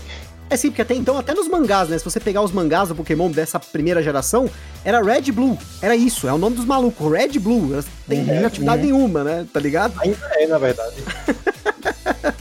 [0.50, 1.98] É sim, porque até então, até nos mangás, né?
[1.98, 4.48] Se você pegar os mangás do Pokémon dessa primeira geração,
[4.82, 5.58] era Red Blue.
[5.82, 7.72] Era isso, é o nome dos malucos, Red Blue.
[7.74, 9.46] Elas têm Uhum, atividade nenhuma, né?
[9.52, 9.92] Tá ligado?
[10.00, 10.96] Ainda é, na verdade.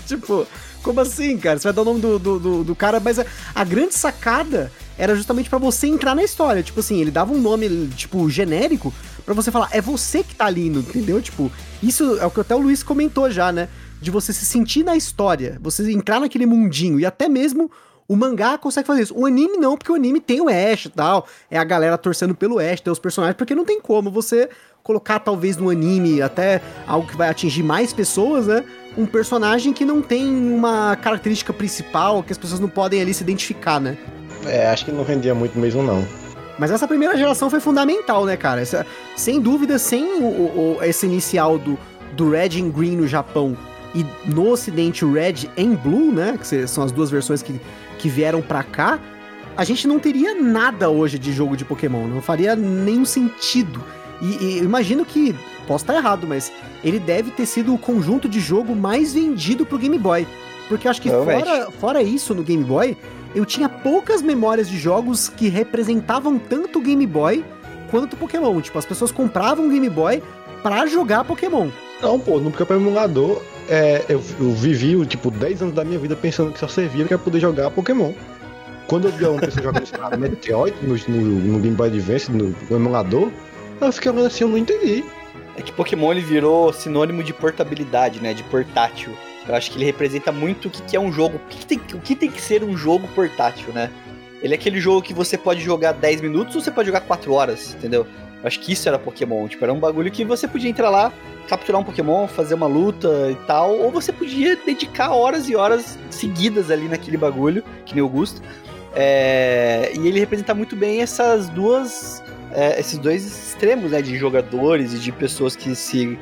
[0.08, 0.47] tipo,
[0.82, 1.60] como assim, cara?
[1.60, 4.72] Você vai dar o nome do, do, do, do cara, mas a, a grande sacada
[4.97, 6.64] era justamente pra você entrar na história.
[6.64, 8.93] Tipo assim, ele dava um nome, tipo, genérico,
[9.26, 11.22] pra você falar, é você que tá ali, no- entendeu?
[11.22, 11.51] Tipo,
[11.84, 13.68] isso é o que até o Luiz comentou já, né?
[14.01, 17.70] De você se sentir na história, você entrar naquele mundinho, e até mesmo
[18.08, 19.14] o mangá consegue fazer isso.
[19.18, 22.34] O anime não, porque o anime tem o Ash e tal, é a galera torcendo
[22.34, 24.49] pelo Ash, tem os personagens, porque não tem como você
[24.82, 28.64] colocar talvez no anime até algo que vai atingir mais pessoas, né?
[28.98, 33.22] Um personagem que não tem uma característica principal, que as pessoas não podem ali se
[33.24, 33.95] identificar, né?
[34.45, 36.04] É, acho que não vendia muito mesmo, não.
[36.58, 38.62] Mas essa primeira geração foi fundamental, né, cara?
[38.62, 38.86] Essa-
[39.16, 41.78] sem dúvida, sem o, o- esse inicial do,
[42.14, 43.56] do Red and Green no Japão
[43.93, 46.38] e no ocidente o Red and Blue, né?
[46.38, 47.62] Que são as duas versões que,
[48.00, 49.00] que vieram pra cá,
[49.56, 52.08] a gente não teria nada hoje de jogo de Pokémon.
[52.08, 53.84] Não faria nenhum sentido.
[54.22, 55.36] E, e eu imagino que,
[55.68, 56.51] posso estar errado, mas
[56.84, 60.28] ele deve ter sido o conjunto de jogo mais vendido pro Game Boy.
[60.68, 62.97] Porque eu acho que fora, fora isso no Game Boy,
[63.34, 67.43] eu tinha poucas memórias de jogos que representavam tanto o Game Boy
[67.89, 68.59] quanto o Pokémon.
[68.61, 70.22] Tipo, as pessoas compravam o Game Boy
[70.61, 71.70] pra jogar Pokémon.
[72.01, 76.15] Não, pô, no próprio emulador, é, eu, eu vivi, tipo, 10 anos da minha vida
[76.15, 78.11] pensando que só servia pra poder jogar Pokémon.
[78.88, 79.88] Quando eu vi uma pessoa jogando
[80.18, 83.32] Metroid no, no, no Game Boy Advance, no, no emulador,
[83.82, 85.03] eu fiquei olhando assim, eu não entendi.
[85.55, 88.34] É que Pokémon ele virou sinônimo de portabilidade, né?
[88.34, 89.11] De portátil.
[89.47, 91.38] Eu acho que ele representa muito o que, que é um jogo.
[91.38, 93.89] O que, que tem, o que tem que ser um jogo portátil, né?
[94.41, 97.34] Ele é aquele jogo que você pode jogar 10 minutos ou você pode jogar 4
[97.34, 98.05] horas, entendeu?
[98.41, 99.47] Eu acho que isso era Pokémon.
[99.47, 101.11] Tipo, era um bagulho que você podia entrar lá,
[101.47, 103.75] capturar um Pokémon, fazer uma luta e tal.
[103.80, 108.41] Ou você podia dedicar horas e horas seguidas ali naquele bagulho, que nem o Gusto.
[108.95, 112.23] É, e ele representa muito bem essas duas.
[112.52, 114.02] É, esses dois extremos, né?
[114.02, 116.18] De jogadores e de pessoas que se.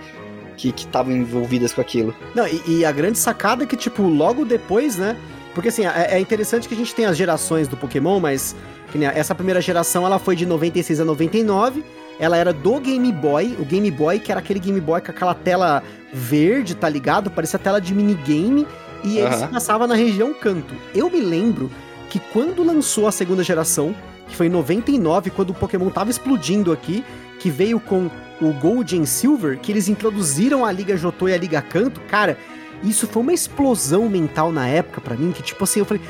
[0.58, 2.16] que estavam envolvidas com aquilo.
[2.34, 5.16] Não, e, e a grande sacada é que, tipo, logo depois, né?
[5.54, 8.56] Porque assim, é, é interessante que a gente tem as gerações do Pokémon, mas
[8.94, 11.84] nem essa primeira geração ela foi de 96 a 99.
[12.20, 15.34] Ela era do Game Boy, o Game Boy, que era aquele Game Boy com aquela
[15.34, 17.30] tela verde, tá ligado?
[17.30, 18.66] Parecia tela de minigame.
[19.04, 20.74] E ele se passava na região canto.
[20.94, 21.70] Eu me lembro
[22.10, 23.94] que quando lançou a segunda geração,
[24.28, 27.04] que foi em 99, quando o Pokémon tava explodindo aqui,
[27.40, 28.10] que veio com
[28.42, 32.38] o Gold and Silver, que eles introduziram a Liga Jotô e a Liga Canto, cara,
[32.84, 36.04] isso foi uma explosão mental na época pra mim, que tipo assim, eu falei,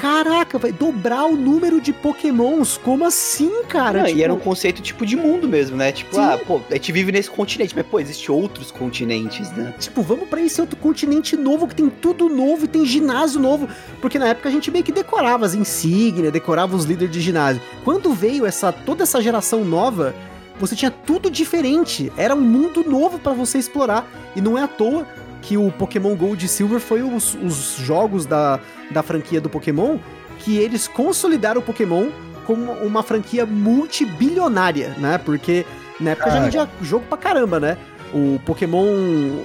[0.00, 3.98] caraca, vai dobrar o número de Pokémons, como assim, cara?
[3.98, 5.92] Não, Tipo, E era um conceito tipo de mundo mesmo, né?
[5.92, 6.22] Tipo, Sim.
[6.22, 9.74] ah, pô, a gente vive nesse continente, mas pô, existe outros continentes, né?
[9.78, 13.68] Tipo, vamos pra esse outro continente novo que tem tudo novo e tem ginásio novo.
[14.00, 17.60] Porque na época a gente meio que decorava as insígnias, decorava os líderes de ginásio.
[17.84, 20.14] Quando veio essa toda essa geração nova,
[20.58, 22.10] você tinha tudo diferente.
[22.16, 24.10] Era um mundo novo pra você explorar.
[24.34, 25.06] E não é à toa
[25.42, 28.60] que o Pokémon Gold e Silver foi os, os jogos da,
[28.90, 29.98] da franquia do Pokémon
[30.40, 32.08] que eles consolidaram o Pokémon
[32.46, 35.18] como uma franquia multibilionária, né?
[35.18, 35.64] Porque
[36.00, 36.44] na época já Cara.
[36.44, 37.76] vendia jogo pra caramba, né?
[38.12, 38.86] O Pokémon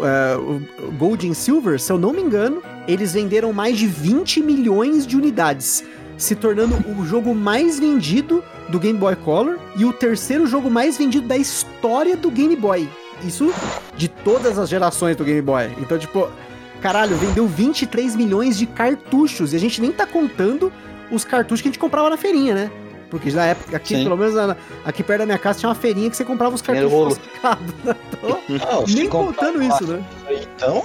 [0.04, 0.38] é,
[0.98, 5.16] Gold e Silver, se eu não me engano, eles venderam mais de 20 milhões de
[5.16, 5.84] unidades,
[6.18, 10.98] se tornando o jogo mais vendido do Game Boy Color e o terceiro jogo mais
[10.98, 12.90] vendido da história do Game Boy.
[13.26, 13.54] Isso
[13.96, 15.72] de todas as gerações do Game Boy.
[15.80, 16.30] Então, tipo,
[16.82, 20.72] caralho, vendeu 23 milhões de cartuchos e a gente nem tá contando
[21.12, 22.72] os cartuchos que a gente comprava na feirinha, né?
[23.10, 24.04] Porque na época, aqui, Sim.
[24.04, 26.62] pelo menos na- aqui perto da minha casa, tinha uma feirinha que você comprava os
[26.62, 27.74] cartuchos falsificados.
[27.84, 27.96] né?
[28.12, 28.40] Então,
[28.72, 30.04] Não, nem contando isso, né?
[30.30, 30.84] Então,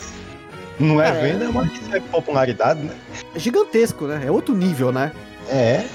[0.79, 2.95] não é Cara, venda, mas isso é popularidade, né?
[3.35, 4.23] É gigantesco, né?
[4.27, 5.13] É outro nível, né?
[5.49, 5.87] É.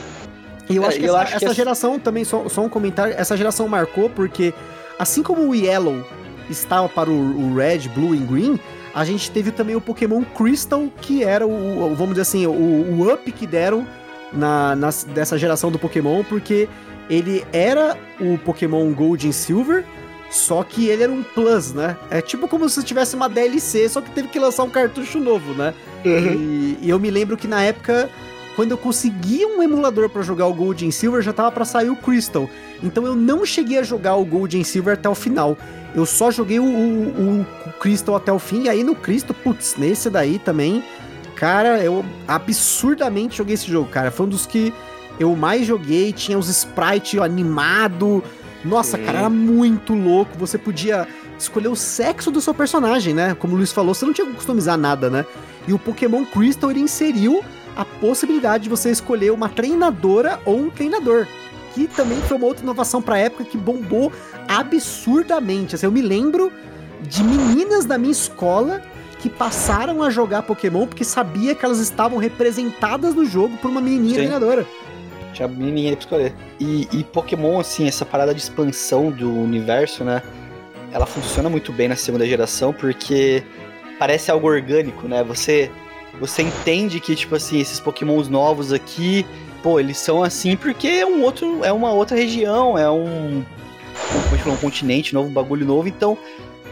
[0.67, 2.61] E eu É, acho que eu essa, acho que essa essa- geração também, só, só
[2.61, 4.51] um comentário, essa geração marcou porque,
[4.97, 6.03] assim como o Yellow
[6.49, 7.13] estava para o,
[7.51, 8.59] o Red, Blue e Green,
[8.93, 13.13] a gente teve também o Pokémon Crystal, que era o, vamos dizer assim, o, o
[13.13, 13.85] up que deram
[14.31, 16.67] na, nas- dessa geração do Pokémon, porque
[17.09, 19.83] ele era o Pokémon Gold e Silver,
[20.31, 21.95] só que ele era um Plus, né?
[22.09, 25.53] É tipo como se tivesse uma DLC, só que teve que lançar um cartucho novo,
[25.53, 25.73] né?
[26.05, 28.09] E, e eu me lembro que na época,
[28.55, 31.89] quando eu consegui um emulador pra jogar o Gold and Silver, já tava pra sair
[31.89, 32.49] o Crystal.
[32.83, 35.57] Então eu não cheguei a jogar o Gold and Silver até o final.
[35.95, 38.63] Eu só joguei o, o- o Crystal até o fim.
[38.63, 40.83] E aí no Crystal, putz, nesse daí também,
[41.35, 44.11] cara, eu absurdamente joguei esse jogo, cara.
[44.11, 44.73] Foi um dos que
[45.19, 46.11] eu mais joguei.
[46.11, 48.23] Tinha os sprites animado.
[48.63, 49.03] Nossa, Sim.
[49.03, 50.37] cara, era muito louco.
[50.37, 51.07] Você podia
[51.39, 53.35] escolher o sexo do seu personagem, né?
[53.35, 55.25] Como o Luiz falou, você não tinha que customizar nada, né?
[55.67, 57.41] E o Pokémon Crystal ele inseriu
[57.75, 61.27] a possibilidade de você escolher uma treinadora ou um treinador.
[61.75, 64.09] Que também foi uma outra inovação pra época que bombou
[64.47, 65.75] absurdamente.
[65.75, 66.49] Assim, eu me lembro
[67.01, 68.81] de meninas da minha escola
[69.19, 73.81] que passaram a jogar Pokémon porque sabia que elas estavam representadas no jogo por uma
[73.81, 74.19] menininha Sim.
[74.21, 74.65] treinadora.
[75.33, 76.33] Tinha menininha ali pra escolher.
[76.61, 80.23] E, e Pokémon, assim, essa parada de expansão do universo, né?
[80.93, 83.43] Ela funciona muito bem na segunda geração porque
[83.99, 85.25] parece algo orgânico, né?
[85.25, 85.69] Você,
[86.21, 89.25] você entende que, tipo assim, esses Pokémons novos aqui,
[89.65, 93.43] pô, eles são assim porque é um outro, é uma outra região, é um,
[94.11, 95.87] como a gente falou, um continente novo, um bagulho novo.
[95.87, 96.15] Então,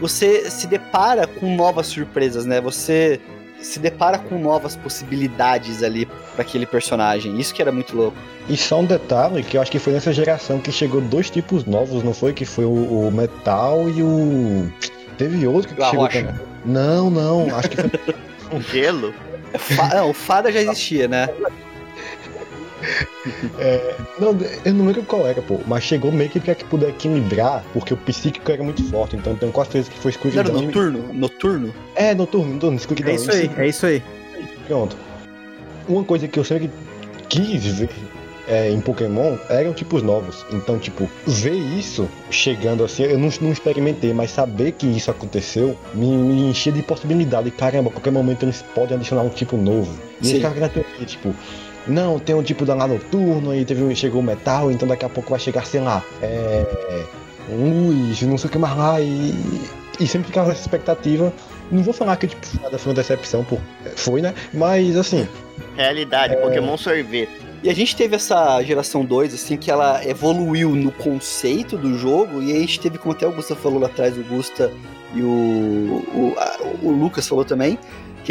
[0.00, 2.60] você se depara com novas surpresas, né?
[2.60, 3.20] Você
[3.60, 7.36] se depara com novas possibilidades ali para aquele personagem.
[7.40, 8.16] Isso que era muito louco.
[8.48, 11.64] E só um detalhe, que eu acho que foi nessa geração que chegou dois tipos
[11.64, 12.32] novos, não foi?
[12.32, 14.70] Que foi o, o metal e o.
[15.18, 16.22] Teve outro que A chegou rocha.
[16.22, 16.40] também.
[16.64, 17.90] Não, não, acho que foi.
[18.52, 19.12] Um gelo?
[19.58, 21.28] Fa- não, o Fada já existia, né?
[23.58, 26.90] É, não, eu não lembro qual era, pô, mas chegou meio que pra que puder
[26.90, 30.62] equilibrar, porque o psíquico era muito forte, então tem quase certeza que foi era escuridão.
[30.62, 31.14] e- noturno?
[31.14, 31.74] Noturno?
[31.94, 33.12] É, noturno, noturno, escuridão.
[33.12, 34.02] É isso aí, é isso aí.
[34.66, 34.96] Pronto.
[35.88, 36.70] Uma coisa que eu sempre
[37.28, 37.88] quis ver
[38.46, 40.44] é, em Pokémon eram tipos novos.
[40.52, 45.76] Então, tipo, ver isso chegando assim, eu não, não experimentei, mas saber que isso aconteceu
[45.94, 47.50] me, me enchia de possibilidade.
[47.50, 49.98] Caramba, a qualquer momento eles podem adicionar um tipo novo.
[50.20, 50.32] E Sim.
[50.32, 51.34] esse cara na teoria, tipo.
[51.86, 55.04] Não, tem um tipo da lá noturno, aí teve um, chegou o metal, então daqui
[55.04, 56.64] a pouco vai chegar, sei lá, é.
[57.48, 59.34] luz, não sei o que mais lá, e.
[60.00, 61.32] E sempre ficava essa expectativa.
[61.70, 63.60] Não vou falar que tipo, nada foi uma decepção, por,
[63.94, 64.34] foi, né?
[64.52, 65.28] Mas assim,
[65.76, 67.30] Realidade, Pokémon sorvete.
[67.62, 72.42] E a gente teve essa geração 2, assim, que ela evoluiu no conceito do jogo,
[72.42, 74.70] e aí a gente teve, como até o Gusta falou lá atrás, o Gusta
[75.14, 77.78] e o, o, a- o Lucas falou também,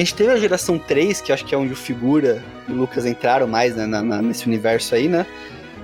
[0.01, 2.75] a gente teve a geração 3, que acho que é onde o Figura e o
[2.75, 5.25] Lucas entraram mais né, na- na- nesse universo aí, né?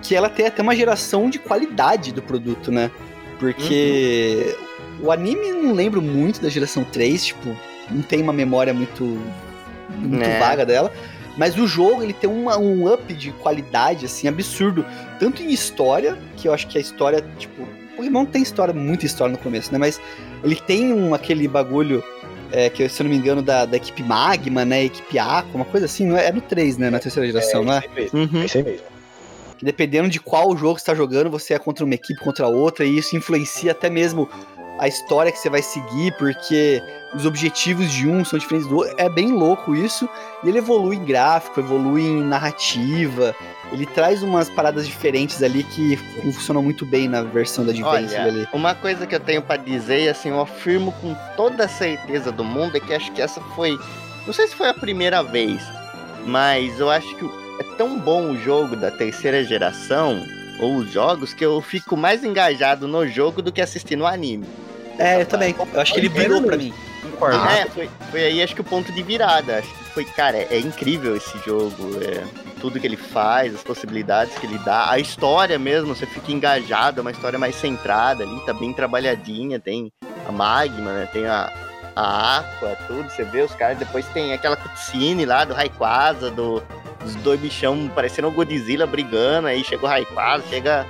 [0.02, 2.90] Que ela tem até uma geração de qualidade do produto, né?
[3.40, 4.56] Porque
[5.02, 7.56] o anime não lembro muito da geração 3, tipo,
[7.90, 9.20] não tem uma memória muito,
[9.98, 10.40] muito É.
[10.40, 10.92] vaga dela.
[11.38, 14.86] Mas o jogo, ele tem uma- um up de qualidade, assim, absurdo.
[15.20, 17.68] Tanto em história, que eu acho que a história, tipo...
[17.96, 19.78] Pokémon tem história, muita história no começo, né?
[19.78, 20.00] Mas
[20.44, 22.02] ele tem um, aquele bagulho,
[22.52, 24.86] é, que se eu não me engano, da, da equipe Magma, né?
[24.86, 26.06] Equipe Aqua, uma coisa assim.
[26.06, 26.90] Não é, é no 3, né?
[26.90, 27.80] Na terceira geração, não é?
[27.80, 28.20] isso mesmo.
[28.20, 28.46] Uhum.
[28.54, 28.86] É mesmo.
[29.58, 32.86] que dependendo de qual jogo você está jogando, você é contra uma equipe, contra outra,
[32.86, 34.30] e isso influencia até mesmo
[34.80, 36.82] a história que você vai seguir, porque
[37.14, 38.96] os objetivos de um são diferentes do outro.
[38.98, 40.08] É bem louco isso.
[40.44, 43.36] E ele evolui em gráfico, evolui em narrativa.
[43.74, 48.48] Ele traz umas paradas diferentes ali que funcionam muito bem na versão da Advance ali.
[48.54, 52.32] uma coisa que eu tenho pra dizer, e assim, eu afirmo com toda a certeza
[52.32, 53.78] do mundo, é que acho que essa foi.
[54.26, 55.62] Não sei se foi a primeira vez,
[56.26, 57.26] mas eu acho que
[57.60, 60.26] é tão bom o jogo da terceira geração,
[60.60, 64.46] ou os jogos, que eu fico mais engajado no jogo do que assistindo o anime.
[64.98, 65.56] É, eu também.
[65.74, 66.74] Eu acho que ele virou pra mim.
[67.02, 67.38] Concordo.
[67.48, 69.60] É, foi, foi aí acho que o ponto de virada.
[69.60, 71.98] Acho que foi, cara, é, é incrível esse jogo.
[72.04, 76.32] É, tudo que ele faz, as possibilidades que ele dá, a história mesmo, você fica
[76.32, 79.92] engajado, é uma história mais centrada ali, tá bem trabalhadinha, tem
[80.28, 81.10] a Magma, né?
[81.12, 81.52] Tem a,
[81.96, 86.62] a Aqua, tudo, você vê os caras, depois tem aquela cutscene lá do Rayquaza, do,
[87.02, 90.86] dos dois bichão parecendo o Godzilla brigando, aí chega o Rayquaza, chega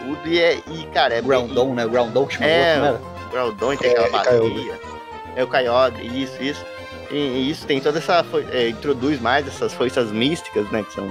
[0.00, 1.86] tudo e é, e cara, é bem- Groundon, né?
[1.86, 3.10] Groundon que chama É, o outro, né?
[3.26, 4.48] o Groudon tem É, aquela Kyogre.
[4.50, 4.80] bateria.
[5.36, 6.64] É o Kyogre, isso, isso.
[7.10, 8.24] E, e isso tem toda essa.
[8.52, 10.82] é, introduz mais essas forças místicas, né?
[10.82, 11.10] Que são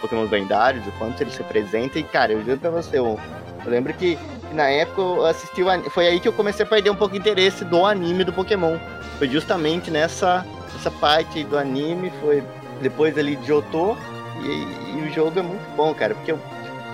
[0.00, 2.00] Pokémon lendários, o quanto eles representam.
[2.00, 3.18] E, cara, eu juro pra você, eu,
[3.64, 4.18] eu lembro que
[4.52, 5.90] na época eu assisti o anime.
[5.90, 8.76] Foi aí que eu comecei a perder um pouco o interesse do anime do Pokémon.
[9.18, 12.42] Foi justamente nessa, nessa parte aí do anime, foi
[12.82, 13.96] depois ali de Johto.
[14.42, 16.38] E, e o jogo é muito bom, cara, porque eu,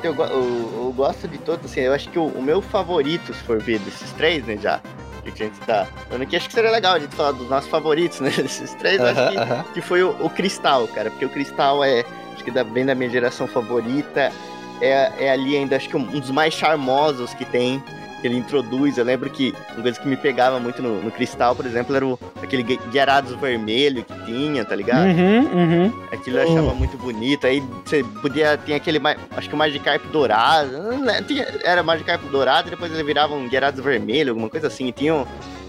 [0.05, 3.43] eu, eu- eu gosto de todos, assim, eu acho que o, o meu favorito, se
[3.43, 4.80] for ver desses três, né, já,
[5.24, 7.70] que a gente tá falando aqui, acho que seria legal a gente falar dos nossos
[7.70, 9.64] favoritos, né, desses três, eu acho Aham, que aham.
[9.74, 12.95] que foi o, o Cristal, cara, porque o Cristal é, acho que da, bem da
[12.95, 14.30] minha geração favorita,
[14.82, 17.82] é, é ali ainda, acho que um, um dos mais charmosos que tem,
[18.26, 21.64] ele introduz, eu lembro que uma coisa que me pegava muito no, no Cristal, por
[21.66, 25.06] exemplo, era o, aquele Guiarados vermelho que tinha, tá ligado?
[25.06, 25.40] Uhum,
[25.86, 25.92] uhum.
[26.12, 29.00] Aquilo eu achava muito bonito, aí você podia, tinha aquele,
[29.36, 33.34] acho que o Magikarp dourado, não lembro, tinha- era Magikarp dourado, e depois ele virava
[33.34, 35.26] um Guiarados vermelho, alguma coisa assim, e tinha um-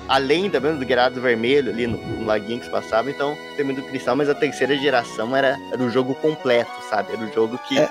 [0.07, 3.81] além também do Guiarados vermelho ali no, no laguinho que se passava, então tem muito
[3.83, 7.13] cristal, mas a terceira geração era, era o jogo completo, sabe?
[7.13, 7.89] Era o jogo que É.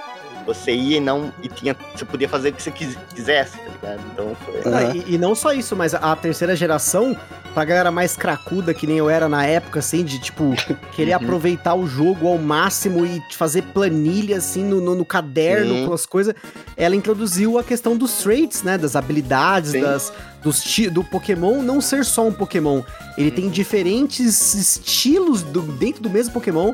[0.55, 1.33] você ia e não.
[1.43, 1.77] E tinha.
[1.95, 4.01] Você podia fazer o que você quis- quisesse, tá ligado?
[4.13, 4.61] Então foi.
[4.73, 4.95] Ah, Aham.
[5.07, 7.17] e, e não só isso, mas a, terceira geração,
[7.55, 10.55] pra galera mais cracuda que nem eu era na época, assim, de tipo,
[10.97, 11.25] querer Uhum.
[11.25, 15.87] aproveitar o jogo ao máximo e fazer planilha, assim, no, no, no caderno, Sim.
[15.87, 16.35] com as coisas,
[16.77, 18.79] ela introduziu a questão dos traits, né?
[18.79, 19.81] Das habilidades, Sim.
[19.83, 22.83] das, dos do Pokémon não ser só um Pokémon.
[23.17, 26.73] Ele tem diferentes estilos do- dentro do mesmo Pokémon.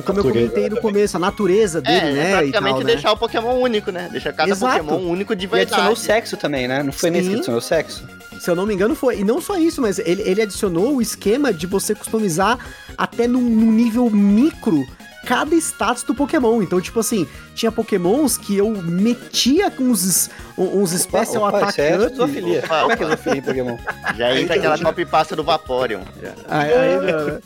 [0.00, 2.30] Que como eu Natureza comentei no começo, a natureza dele, É, né?
[2.32, 2.92] é praticamente e tal, né?
[2.94, 4.08] deixar o Pokémon único, né?
[4.12, 4.84] Deixar cada Exato.
[4.84, 5.92] Pokémon único de E adicionou verdade.
[5.92, 6.82] o sexo também, né?
[6.82, 7.30] Não foi nesse Sim.
[7.30, 8.04] que adicionou o sexo?
[8.38, 9.20] Se eu não me engano, foi.
[9.20, 12.58] E não só isso, mas ele, ele adicionou o esquema de você customizar
[12.98, 14.86] até num, num nível micro
[15.24, 16.60] cada status do Pokémon.
[16.62, 20.28] Então, tipo assim, tinha Pokémons que eu metia com uns,
[20.58, 22.16] uns Special Opa, Attack isso é Up.
[22.16, 22.58] zoofilia.
[22.64, 23.76] Opa, Como é que é zoofilia em Pokémon?
[24.16, 26.02] Já entra aquela copy pasta do Vaporeon.
[26.22, 26.32] já.
[26.48, 27.38] Aí- aí, né,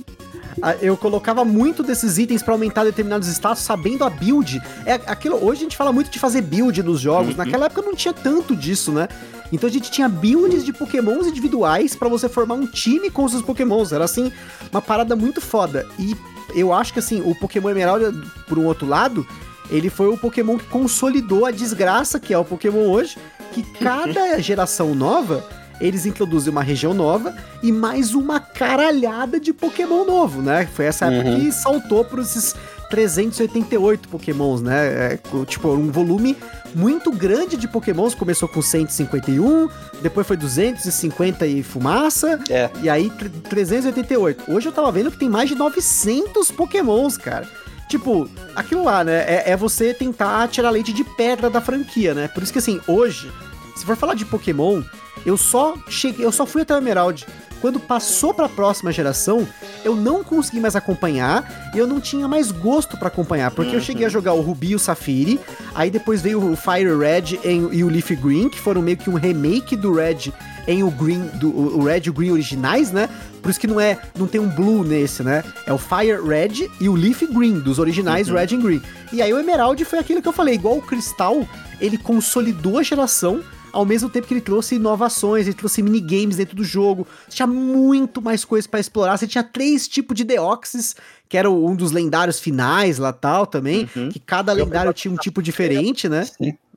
[0.80, 4.61] eu colocava muito desses itens pra aumentar determinados status, sabendo a build.
[4.84, 5.36] É aquilo.
[5.36, 7.30] Hoje a gente fala muito de fazer build nos jogos.
[7.30, 7.36] Uhum.
[7.36, 9.09] Naquela época não tinha tanto disso, né?
[9.53, 13.32] Então a gente tinha builds de pokémons individuais pra você formar um time com os
[13.32, 13.92] seus pokémons.
[13.92, 14.32] Era assim,
[14.70, 15.86] uma parada muito foda.
[15.98, 16.16] E
[16.55, 19.26] eu acho que assim, o Pokémon Emerald, por um outro lado,
[19.70, 23.16] ele foi o Pokémon que consolidou a desgraça que é o Pokémon hoje,
[23.53, 25.44] que cada geração nova
[25.81, 30.68] eles introduzem uma região nova e mais uma caralhada de Pokémon novo, né?
[30.74, 31.41] Foi essa época Uhum.
[31.41, 32.55] que saltou para esses
[32.91, 35.12] 388 Pokémons, né?
[35.14, 36.37] É, tipo, um volume
[36.74, 38.14] muito grande de Pokémons.
[38.14, 39.68] Começou com 151,
[40.03, 42.68] depois foi 250 e fumaça, É.
[42.83, 44.51] e aí tre- 388.
[44.53, 47.49] Hoje eu tava vendo que tem mais de 900 Pokémons, cara.
[47.89, 49.24] Tipo, aquilo lá, né?
[49.26, 52.28] É, é você tentar tirar leite de pedra da franquia, né?
[52.28, 53.31] Por isso que assim, hoje,
[53.76, 54.83] se for falar de Pokémon,
[55.25, 57.27] eu só cheguei, eu só fui até o Emerald.
[57.61, 59.47] Quando passou pra próxima geração,
[59.85, 63.81] eu não consegui mais acompanhar e eu não tinha mais gosto pra acompanhar, porque eu
[63.81, 65.39] cheguei a jogar o Ruby e o Safiri,
[65.75, 69.14] aí depois veio o Fire Red e o Leaf Green, que foram meio que um
[69.14, 70.33] remake do Red
[70.66, 73.09] em o Green, do, o Red e o Green originais, né?
[73.43, 75.45] Por isso que não é, não tem um Blue nesse, né?
[75.66, 78.83] É o Fire Red e o Leaf Green dos originais Red and Green.
[79.12, 81.47] E aí o Emerald foi aquilo que eu falei, igual o Cristal,
[81.79, 83.43] ele consolidou a geração
[83.73, 87.47] ao mesmo tempo que ele trouxe inovações, ele trouxe minigames dentro do jogo, você tinha
[87.47, 90.97] muito mais coisas pra explorar, você tinha três tipos de Deoxys,
[91.29, 94.09] que era um dos lendários finais lá tal também, Uhum.
[94.09, 96.27] que cada lendário tinha um tipo diferente, né?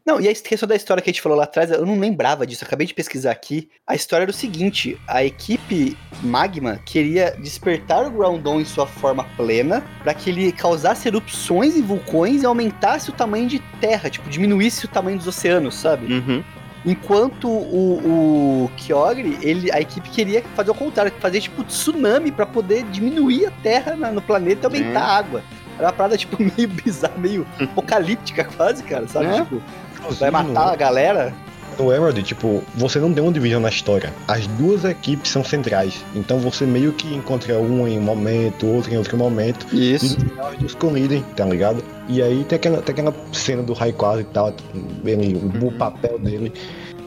[0.05, 2.45] Não, e a questão da história que a gente falou lá atrás, eu não lembrava
[2.45, 3.69] disso, acabei de pesquisar aqui.
[3.87, 9.23] A história era o seguinte: a equipe Magma queria despertar o Groundon em sua forma
[9.37, 14.29] plena para que ele causasse erupções em vulcões e aumentasse o tamanho de terra, tipo,
[14.29, 16.13] diminuísse o tamanho dos oceanos, sabe?
[16.13, 16.43] Uhum.
[16.85, 22.45] Enquanto o, o Kyogre, ele, a equipe queria fazer o contrário, fazer tipo tsunami para
[22.45, 25.05] poder diminuir a terra na- no planeta e aumentar Sim.
[25.05, 25.43] a água.
[25.77, 29.27] Era uma parada, tipo, meio bizarra, meio apocalíptica quase, cara, sabe?
[29.27, 29.41] É.
[29.43, 29.61] Tipo,
[30.19, 31.33] vai matar a galera.
[31.77, 34.13] No Emerald, tipo, você não tem uma divisão na história.
[34.27, 36.03] As duas equipes são centrais.
[36.15, 39.65] Então você meio que encontra um em um momento, outro em outro momento.
[39.71, 40.19] E Isso.
[40.19, 41.83] final as duas colidem, tá ligado?
[42.07, 44.53] E aí tem aquela, tem aquela cena do Raikkonen e tal,
[45.05, 46.51] ele, o papel dele.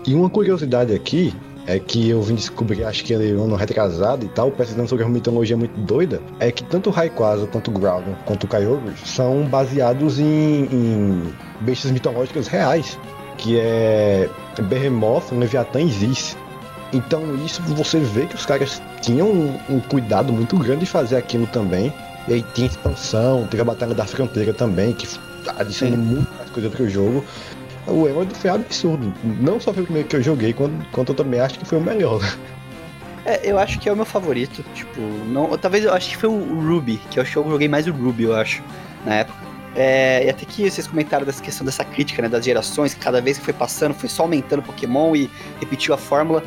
[0.06, 1.34] E uma curiosidade aqui
[1.66, 5.12] é que eu vim descobrir, acho que ele ano retrasado e tal, pesquisando sobre uma
[5.12, 9.44] mitologia muito doida, é que tanto o Raikkonen quanto o Groudon, quanto o Kyogre, são
[9.46, 12.96] baseados em, em bestas mitológicas reais,
[13.36, 14.28] que é
[14.62, 16.36] Behemoth, Leviatã e Zis.
[16.92, 21.16] Então isso você vê que os caras tinham um, um cuidado muito grande de fazer
[21.16, 21.92] aquilo também.
[22.28, 25.06] E aí tinha expansão, teve a Batalha da Fronteira também, que
[25.58, 27.24] adicionou muito mais coisa pro jogo.
[27.86, 29.14] O Emerald foi absurdo.
[29.40, 31.78] Não só foi o primeiro que eu joguei, quanto, quanto eu também acho que foi
[31.78, 32.20] o melhor.
[33.24, 34.64] É, eu acho que é o meu favorito.
[34.74, 37.68] Tipo, não, talvez eu acho que foi o Ruby, que eu acho que eu joguei
[37.68, 38.62] mais o Ruby, eu acho,
[39.04, 39.38] na época.
[39.76, 43.20] É, e até que vocês comentaram dessa questão dessa crítica, né, das gerações, que cada
[43.20, 46.42] vez que foi passando, foi só aumentando Pokémon e repetiu a fórmula.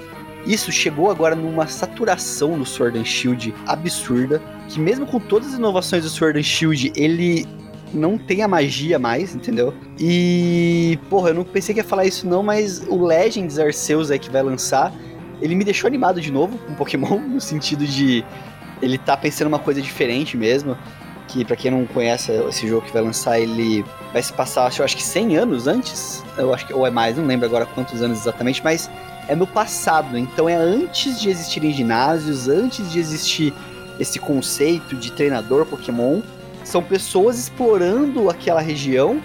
[0.48, 5.54] Isso chegou agora numa saturação no Sword and Shield absurda, que mesmo com todas as
[5.56, 7.46] inovações do Sword and Shield, ele
[7.94, 9.74] não tem a magia mais, entendeu?
[10.00, 14.18] E, porra, eu não pensei que ia falar isso não, mas o Legends Arceus aí
[14.18, 14.94] que vai lançar,
[15.42, 18.24] ele me deixou animado de novo com Pokémon, no sentido de
[18.82, 20.78] ele tá pensando uma coisa diferente mesmo.
[21.30, 24.84] Que pra quem não conhece esse jogo que vai lançar, ele vai se passar, acho,
[24.84, 28.02] acho que 100 anos antes, eu acho que, ou é mais, não lembro agora quantos
[28.02, 28.90] anos exatamente, mas
[29.28, 33.54] é no passado, então é antes de existirem ginásios, antes de existir
[34.00, 36.22] esse conceito de treinador Pokémon.
[36.64, 39.22] São pessoas explorando aquela região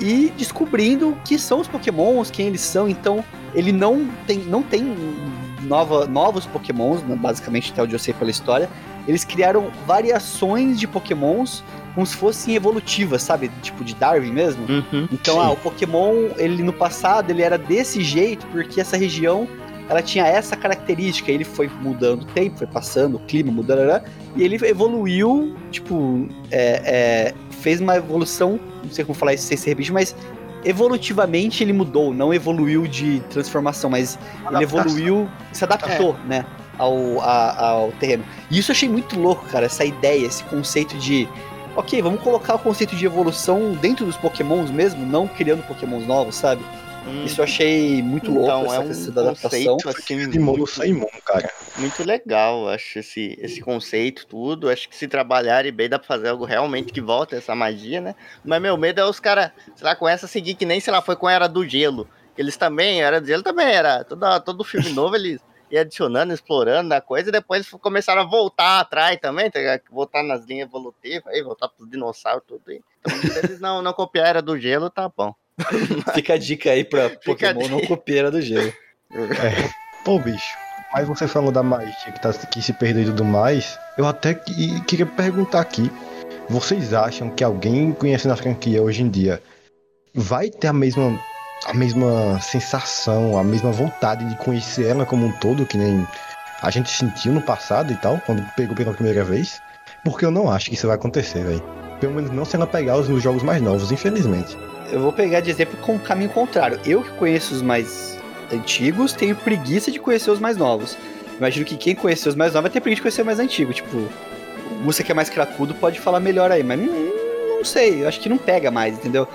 [0.00, 2.88] e descobrindo que são os Pokémons, quem eles são.
[2.88, 3.24] Então,
[3.54, 4.96] ele não tem, não tem
[5.62, 8.70] nova, novos Pokémons, né, basicamente, até onde eu sei pela história.
[9.06, 11.62] Eles criaram variações de Pokémons
[11.94, 13.50] como se fossem evolutivas, sabe?
[13.60, 14.64] Tipo de Darwin mesmo.
[14.66, 15.08] Uhum.
[15.12, 19.46] Então, ah, o Pokémon, ele no passado, ele era desse jeito, porque essa região,
[19.88, 21.30] ela tinha essa característica.
[21.30, 24.02] Ele foi mudando o tempo, foi passando, o clima mudando,
[24.34, 29.56] e ele evoluiu, tipo, é, é, fez uma evolução, não sei como falar isso sem
[29.56, 30.16] ser repetido, mas
[30.64, 34.18] evolutivamente ele mudou, não evoluiu de transformação, mas
[34.50, 36.46] ele evoluiu, se adaptou, né?
[36.82, 38.24] Ao, a- ao terreno.
[38.50, 41.28] E isso eu achei muito louco, cara, essa ideia, esse conceito de
[41.76, 46.34] ok, vamos colocar o conceito de evolução dentro dos pokémons mesmo, não criando pokémons novos,
[46.34, 46.62] sabe?
[47.06, 49.76] Hum, Isso eu achei muito louco, então, essa é um questão da adaptação.
[49.76, 50.40] conceito assim, muito,
[51.00, 51.50] mão, cara.
[51.76, 54.68] muito legal, acho, esse, esse conceito, tudo.
[54.70, 58.14] Acho que se trabalharem bem, dá pra fazer algo realmente que volta essa magia, né?
[58.44, 61.02] Mas meu medo é os caras, sei lá, começam a seguir que nem, sei lá,
[61.02, 62.08] foi com a Era do Gelo.
[62.38, 64.04] Eles também, a Era do Gelo também era.
[64.04, 65.40] Todo, todo filme novo eles
[65.72, 69.58] iam adicionando, explorando a coisa, e depois começaram a voltar atrás também, tá
[69.90, 72.62] voltar nas linhas evolutivas, aí voltar pros dinossauros, tudo.
[72.68, 72.80] aí.
[73.00, 75.34] Então, se eles não, não copiar a Era do Gelo, tá bom.
[76.14, 78.72] Fica a dica aí pra Fica Pokémon não copiar a do gelo.
[80.04, 80.56] Pô, bicho,
[80.92, 83.78] mas você falou da magia que, tá, que se perdeu e tudo mais.
[83.96, 85.90] Eu até que- queria perguntar aqui.
[86.48, 89.42] Vocês acham que alguém conhecendo a franquia hoje em dia
[90.14, 91.18] vai ter a mesma,
[91.66, 96.06] a mesma sensação, a mesma vontade de conhecer ela como um todo, que nem
[96.60, 99.60] a gente sentiu no passado e tal, quando pegou pela primeira vez.
[100.04, 101.62] Porque eu não acho que isso vai acontecer, velho.
[102.00, 104.56] Pelo menos não se ela pegar os nos jogos mais novos, infelizmente.
[104.90, 106.80] Eu vou pegar de exemplo com o caminho contrário.
[106.84, 108.18] Eu que conheço os mais
[108.52, 110.96] antigos, tenho preguiça de conhecer os mais novos.
[111.38, 113.72] Imagino que quem conheceu os mais novos vai ter preguiça de conhecer o mais antigo.
[113.72, 114.08] Tipo,
[114.84, 118.20] você que é mais cracudo pode falar melhor aí, mas não, não sei, eu acho
[118.20, 119.28] que não pega mais, entendeu?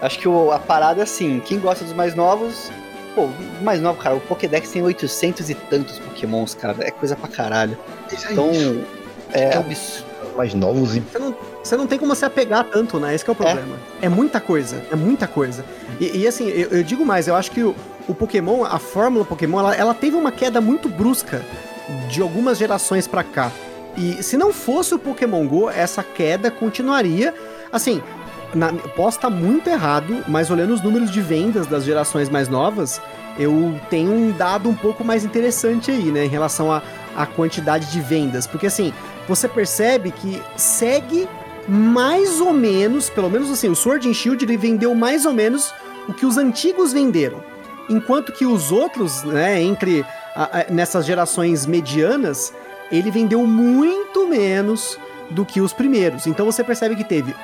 [0.00, 2.70] Acho que o- a parada é assim, quem gosta dos mais novos,
[3.14, 3.28] pô,
[3.62, 7.76] mais novo, cara, o Pokédex tem 800 e tantos Pokémons, cara, é coisa pra caralho.
[8.30, 8.50] Então,
[9.32, 10.06] é Então, absurdo.
[10.36, 13.14] mais novos e Você não, você não tem como se apegar tanto, né?
[13.14, 13.76] Esse que é o problema.
[14.02, 15.64] É, muita coisa, é muita coisa.
[15.98, 17.74] E, e, assim, eu, eu digo mais, eu acho que o,
[18.06, 21.42] o Pokémon, a fórmula Pokémon, ela, ela teve uma queda muito brusca
[22.10, 23.50] de algumas gerações pra cá.
[23.96, 27.32] E se não fosse o Pokémon GO, essa queda continuaria.
[27.72, 28.02] Assim,
[28.54, 33.00] na- posso estar muito errado, mas olhando os números de vendas das gerações mais novas,
[33.38, 36.24] eu tenho um dado um pouco mais interessante aí, né?
[36.24, 36.82] Em relação à
[37.16, 38.46] à quantidade de vendas.
[38.46, 38.92] Porque assim,
[39.26, 41.26] você percebe que segue
[41.66, 45.72] mais ou menos, pelo menos assim, o Sword and Shield ele vendeu mais ou menos
[46.06, 47.42] o que os antigos venderam.
[47.88, 52.52] Enquanto que os outros, né, entre a- a- nessas gerações medianas,
[52.92, 54.98] ele vendeu muito menos
[55.30, 56.26] do que os primeiros.
[56.26, 57.34] Então você percebe que teve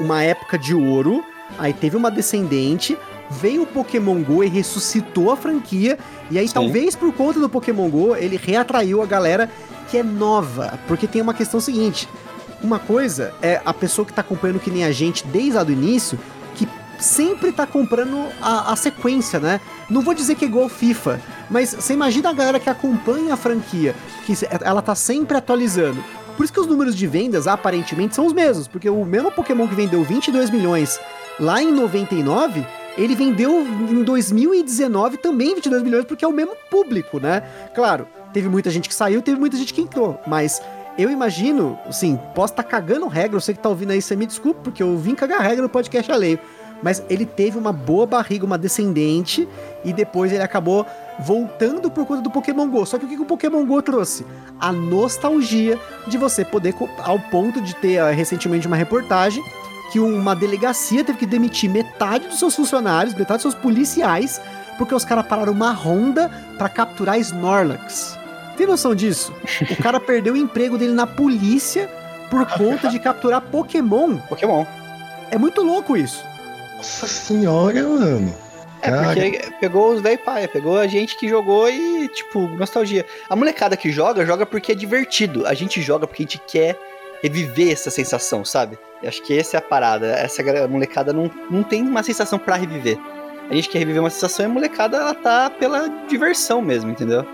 [0.00, 1.24] uma época de ouro,
[1.58, 2.96] aí teve uma descendente,
[3.30, 5.98] veio o Pokémon Go e ressuscitou a franquia,
[6.30, 6.54] e aí Sim.
[6.54, 9.50] talvez por conta do Pokémon Go ele reatraiu a galera
[9.90, 12.08] que é nova, porque tem uma questão seguinte,
[12.62, 15.72] uma coisa é a pessoa que tá acompanhando que nem a gente desde lá do
[15.72, 16.18] início,
[16.54, 16.68] que
[16.98, 19.60] sempre tá comprando a, a sequência, né?
[19.90, 21.20] Não vou dizer que é igual FIFA,
[21.50, 24.32] mas você imagina a galera que acompanha a franquia, que
[24.62, 26.02] ela tá sempre atualizando.
[26.36, 29.68] Por isso que os números de vendas aparentemente são os mesmos, porque o mesmo Pokémon
[29.68, 30.98] que vendeu 22 milhões
[31.38, 32.66] lá em 99,
[32.96, 37.42] ele vendeu em 2019 também 22 milhões, porque é o mesmo público, né?
[37.74, 40.60] Claro, teve muita gente que saiu, teve muita gente que entrou, mas
[40.98, 44.60] eu imagino, assim, posso estar cagando regra, você que tá ouvindo aí, você me desculpa,
[44.64, 46.38] porque eu vim cagar regra no podcast alheio.
[46.82, 49.48] Mas ele teve uma boa barriga, uma descendente,
[49.84, 50.84] e depois ele acabou
[51.18, 52.84] voltando por conta do Pokémon GO.
[52.86, 54.26] Só que o que que o Pokémon GO trouxe?
[54.60, 59.42] A nostalgia de você poder, ao ponto de ter ah, recentemente uma reportagem
[59.92, 64.40] que uma delegacia teve que demitir metade dos seus funcionários, metade dos seus policiais,
[64.78, 68.18] porque os caras pararam uma ronda pra capturar Snorlax.
[68.56, 69.34] Tem noção disso?
[69.70, 71.90] O cara perdeu o emprego dele na polícia
[72.30, 74.16] por conta de capturar Pokémon.
[74.16, 74.64] Pokémon.
[75.30, 76.24] É muito louco isso.
[76.78, 78.34] Nossa senhora, mano.
[78.82, 83.06] É, porque pegou os velho paia, pegou a gente que jogou e, tipo, nostalgia.
[83.30, 85.46] A molecada que joga, joga porque é divertido.
[85.46, 86.78] A gente joga porque a gente quer
[87.22, 88.76] reviver essa sensação, sabe?
[89.00, 90.06] Eu acho que essa é a parada.
[90.06, 92.98] Essa molecada não, não tem uma sensação pra reviver.
[93.48, 97.24] A gente quer reviver uma sensação e a molecada, ela tá pela diversão mesmo, entendeu?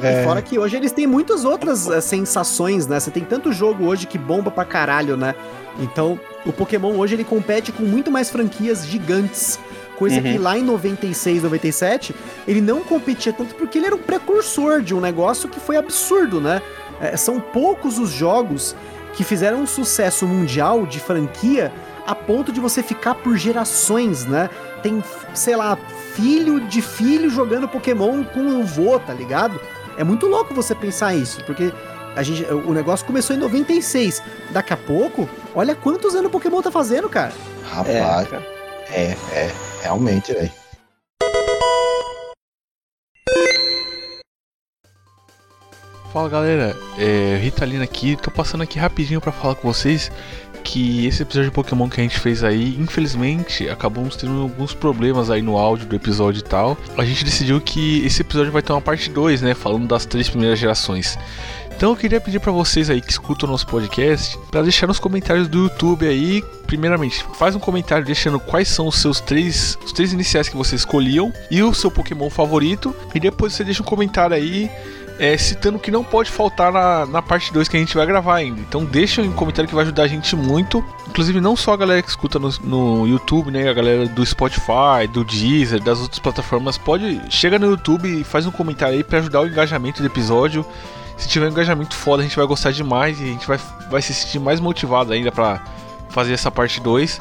[0.00, 0.22] É.
[0.22, 3.00] E fora que hoje eles têm muitas outras eh, sensações, né?
[3.00, 5.34] Você tem tanto jogo hoje que bomba pra caralho, né?
[5.80, 9.58] Então, o Pokémon hoje ele compete com muito mais franquias gigantes.
[9.98, 10.22] Coisa Uhum.
[10.22, 12.14] que lá em 96, 97,
[12.46, 16.40] ele não competia tanto porque ele era um precursor de um negócio que foi absurdo,
[16.40, 16.62] né?
[17.00, 18.76] Eh, são poucos os jogos
[19.14, 21.72] que fizeram um sucesso mundial de franquia
[22.06, 24.48] a ponto de você ficar por gerações, né?
[24.82, 25.02] Tem,
[25.34, 25.76] sei lá,
[26.14, 29.60] filho de filho jogando Pokémon com o vô, tá ligado?
[29.96, 31.72] É muito louco você pensar isso, porque
[32.14, 34.22] a gente, o negócio começou em 96.
[34.50, 37.32] Daqui a pouco, olha quantos anos o Pokémon tá fazendo, cara.
[37.68, 38.46] Rapaz, cara.
[38.90, 39.50] é, é,
[39.82, 40.50] realmente, velho.
[46.12, 50.10] Fala galera, é Ritalina aqui, tô passando aqui rapidinho pra falar com vocês
[50.64, 55.30] que esse episódio de Pokémon que a gente fez aí, infelizmente, acabamos tendo alguns problemas
[55.30, 56.76] aí no áudio do episódio e tal.
[56.96, 60.28] A gente decidiu que esse episódio vai ter uma parte 2, né, falando das três
[60.28, 61.18] primeiras gerações.
[61.78, 64.98] Então eu queria pedir pra vocês aí que escutam o nosso podcast pra deixar nos
[64.98, 69.92] comentários do YouTube aí, primeiramente, faz um comentário deixando quais são os seus três, os
[69.92, 73.86] três iniciais que você escolhiam e o seu Pokémon favorito, e depois você deixa um
[73.86, 74.68] comentário aí
[75.20, 78.34] é, citando que não pode faltar na, na parte 2 que a gente vai gravar
[78.34, 78.60] ainda.
[78.60, 80.84] Então deixa um comentário que vai ajudar a gente muito.
[81.08, 83.68] Inclusive não só a galera que escuta no, no YouTube, né?
[83.68, 87.20] A galera do Spotify, do Deezer, das outras plataformas, pode.
[87.30, 90.66] Chega no YouTube e faz um comentário aí para ajudar o engajamento do episódio.
[91.18, 93.58] Se tiver um engajamento foda, a gente vai gostar demais e a gente vai,
[93.90, 95.60] vai se sentir mais motivado ainda para
[96.08, 97.20] fazer essa parte 2.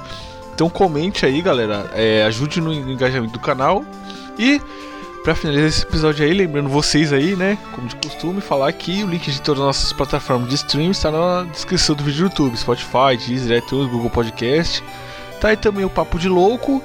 [0.53, 1.89] Então comente aí, galera.
[1.93, 3.83] é, ajude no engajamento do canal.
[4.37, 4.61] E
[5.27, 9.07] Pra finalizar esse episódio aí, lembrando vocês aí, né, como de costume, falar que o
[9.07, 12.57] link de todas as nossas plataformas de stream está na descrição do vídeo do YouTube,
[12.57, 14.81] Spotify, Deezer, iTunes, Google Podcast.
[15.41, 16.81] Tá aí também o Papo de Louco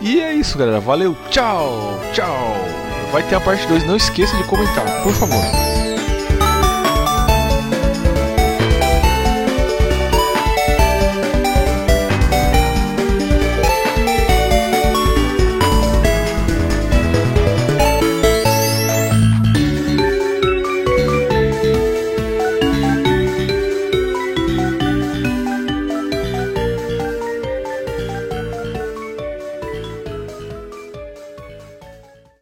[0.00, 0.78] E é isso, galera.
[0.78, 2.54] Valeu, tchau, tchau.
[3.10, 5.71] Vai ter a parte 2, não esqueça de comentar, por favor.